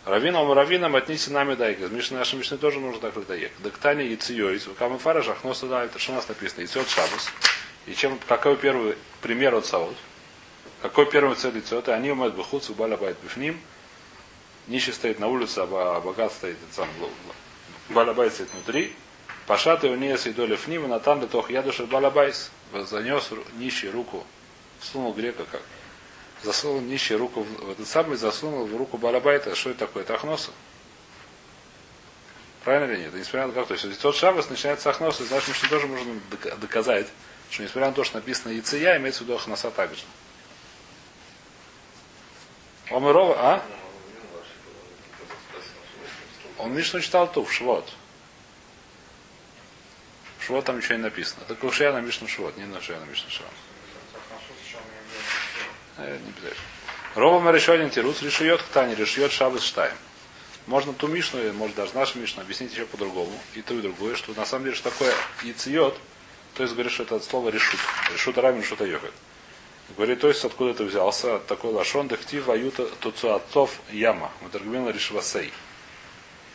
Равином 0.05 0.53
равином 0.53 0.95
отнеси 0.95 1.31
нами 1.31 1.55
дайка. 1.55 1.89
Мишна 1.89 2.19
наши 2.19 2.37
Мишны 2.37 2.59
тоже 2.59 2.79
нужно 2.79 3.01
так 3.01 3.27
даек. 3.27 3.51
Дактани 3.59 4.07
и 4.07 4.17
циёйц. 4.17 4.69
Камы 4.79 4.99
фаражах, 4.99 5.39
но 5.43 5.53
сюда 5.55 5.85
это 5.85 5.99
что 5.99 6.13
у 6.13 6.15
нас 6.15 6.29
написано. 6.29 6.63
И 6.63 6.67
шабас. 6.67 7.31
И 7.87 7.95
чем, 7.95 8.19
какой 8.27 8.57
первый 8.57 8.97
пример 9.23 9.55
от 9.55 9.67
Саут? 9.67 9.97
Какой 10.83 11.07
первый 11.07 11.37
цель 11.37 11.55
лицо? 11.55 11.83
Они 11.87 12.11
умеют 12.11 12.35
бахуцу 12.35 12.75
балабайт 12.75 13.17
бифним. 13.23 13.61
Нищий 14.67 14.93
стоит 14.93 15.21
на 15.21 15.29
улице, 15.29 15.61
а 15.61 16.01
богат 16.01 16.33
стоит 16.33 16.57
сам 16.73 16.89
балабайт 17.89 18.35
стоит 18.35 18.53
внутри. 18.53 18.93
Пашаты 19.47 19.89
у 19.89 19.95
нее 19.95 20.17
доля 20.33 20.57
фним, 20.57 20.89
на 20.89 20.99
там 20.99 21.27
тох 21.29 21.51
ядушер 21.51 21.87
балабайс. 21.87 22.51
Занес 22.73 23.31
нищий 23.55 23.89
руку, 23.89 24.27
сунул 24.81 25.13
грека 25.13 25.45
как. 25.51 25.63
Засунул 26.43 26.81
нищий 26.81 27.15
руку 27.15 27.43
в 27.43 27.71
этот 27.71 27.87
самый, 27.87 28.17
засунул 28.17 28.67
в 28.67 28.77
руку 28.77 28.99
балабайта. 28.99 29.55
Что 29.55 29.71
это 29.71 29.81
такое? 29.81 30.03
Это 30.03 30.15
ахноса. 30.15 30.51
Правильно 32.65 32.93
или 32.93 33.03
нет? 33.03 33.15
Несмотря 33.15 33.47
на 33.47 33.53
как. 33.53 33.69
То 33.69 33.75
есть, 33.75 34.01
тот 34.01 34.17
шабас 34.17 34.51
начинается 34.51 34.91
ахноса, 34.91 35.25
значит, 35.25 35.55
мы 35.63 35.69
тоже 35.69 35.87
можем 35.87 36.21
доказать, 36.61 37.07
что 37.51 37.63
несмотря 37.63 37.89
на 37.89 37.95
то, 37.95 38.05
что 38.05 38.17
написано 38.17 38.53
яйцея, 38.53 38.97
имеется 38.97 39.23
в 39.23 39.27
виду 39.27 39.37
ахноса 39.37 39.71
также. 39.71 40.03
Омырова, 42.91 43.37
а? 43.39 43.63
Он 46.59 46.73
Мишну 46.73 47.01
читал 47.01 47.31
ту, 47.31 47.45
в 47.45 47.53
Швот. 47.53 47.93
В 50.39 50.45
Швот 50.45 50.65
там 50.65 50.79
ничего 50.79 50.95
не 50.95 51.03
написано. 51.03 51.43
Это 51.43 51.55
Кушья 51.55 51.93
на 51.93 52.01
Мишну 52.01 52.29
Швот, 52.29 52.57
не 52.57 52.65
на 52.65 52.81
Швот, 52.81 53.01
на 53.01 53.05
Мишну 53.05 53.31
Швот. 53.31 53.51
Э, 55.99 56.19
не 56.23 56.31
обязательно. 56.31 56.63
Рова 57.15 57.51
решен 57.51 57.91
тирус 57.91 58.23
решает 58.23 58.63
ктани, 58.63 58.95
решает 58.95 59.33
шабас 59.33 59.63
штайм. 59.63 59.95
Можно 60.67 60.93
ту 60.93 61.09
Мишну, 61.09 61.53
может 61.55 61.77
даже 61.77 61.95
нашу 61.95 62.19
Мишну 62.19 62.43
объяснить 62.43 62.73
еще 62.73 62.87
по-другому. 62.87 63.33
И 63.55 63.63
то, 63.63 63.75
и 63.75 63.81
другое, 63.81 64.17
что 64.17 64.33
на 64.35 64.45
самом 64.45 64.65
деле, 64.65 64.77
что 64.77 64.91
такое 64.91 65.15
яциот, 65.43 65.99
то 66.57 66.63
есть 66.63 66.75
говорит, 66.75 66.93
что 66.93 67.03
это 67.03 67.17
от 67.17 67.25
слова 67.25 67.51
решут. 67.51 67.79
Решут 68.13 68.39
равен, 68.39 68.61
решут 68.61 68.81
йохет. 68.81 69.13
Говорит, 69.95 70.21
то 70.21 70.29
есть 70.29 70.43
откуда 70.45 70.73
ты 70.73 70.85
взялся? 70.85 71.39
Такой 71.41 71.73
лашон 71.73 72.09
дехтив 72.09 72.49
аюта 72.49 72.87
туцуатов 72.87 73.79
яма. 73.91 74.33
Мударгмина 74.41 74.89
решвасей. 74.89 75.53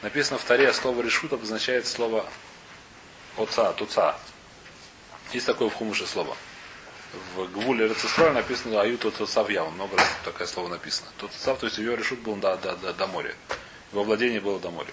Написано 0.02 0.40
в 0.40 0.44
таре 0.44 0.74
слово 0.74 1.02
решут 1.02 1.34
обозначает 1.34 1.86
слово 1.86 2.26
оца, 3.38 3.72
туца. 3.74 4.18
Есть 5.34 5.46
такое 5.46 5.70
в 5.70 5.76
хумуше 5.76 6.08
слово. 6.08 6.36
В 7.36 7.46
Гвуле 7.52 7.88
Рецестроя 7.88 8.32
написано 8.32 8.82
аюта 8.82 9.12
туца 9.12 9.44
в 9.44 9.50
яму. 9.50 9.70
Много 9.70 9.98
раз 9.98 10.08
такое 10.26 10.48
слово 10.48 10.70
написано. 10.70 11.10
Туца, 11.18 11.56
то 11.56 11.68
есть 11.68 11.78
ее 11.78 11.96
решут 11.96 12.20
был 12.20 12.36
до, 12.38 12.58
до, 12.58 12.76
до, 12.76 12.92
до 12.92 13.06
моря. 13.06 13.36
Его 13.92 14.04
владение 14.04 14.42
было 14.42 14.60
до 14.60 14.72
моря. 14.72 14.92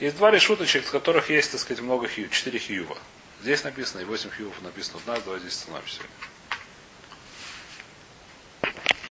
Есть 0.00 0.16
два 0.16 0.30
решуточек, 0.30 0.86
с 0.86 0.90
которых 0.90 1.28
есть, 1.28 1.52
так 1.52 1.60
сказать, 1.60 1.82
много 1.82 2.08
хию, 2.08 2.30
четыре 2.30 2.58
хиюва. 2.58 2.96
Здесь 3.42 3.62
написано, 3.64 4.00
и 4.00 4.04
восемь 4.04 4.30
хиюв 4.30 4.60
написано 4.62 5.00
у 5.04 5.08
нас, 5.08 5.22
давай 5.22 5.40
здесь 5.40 5.54
остановимся. 5.54 6.00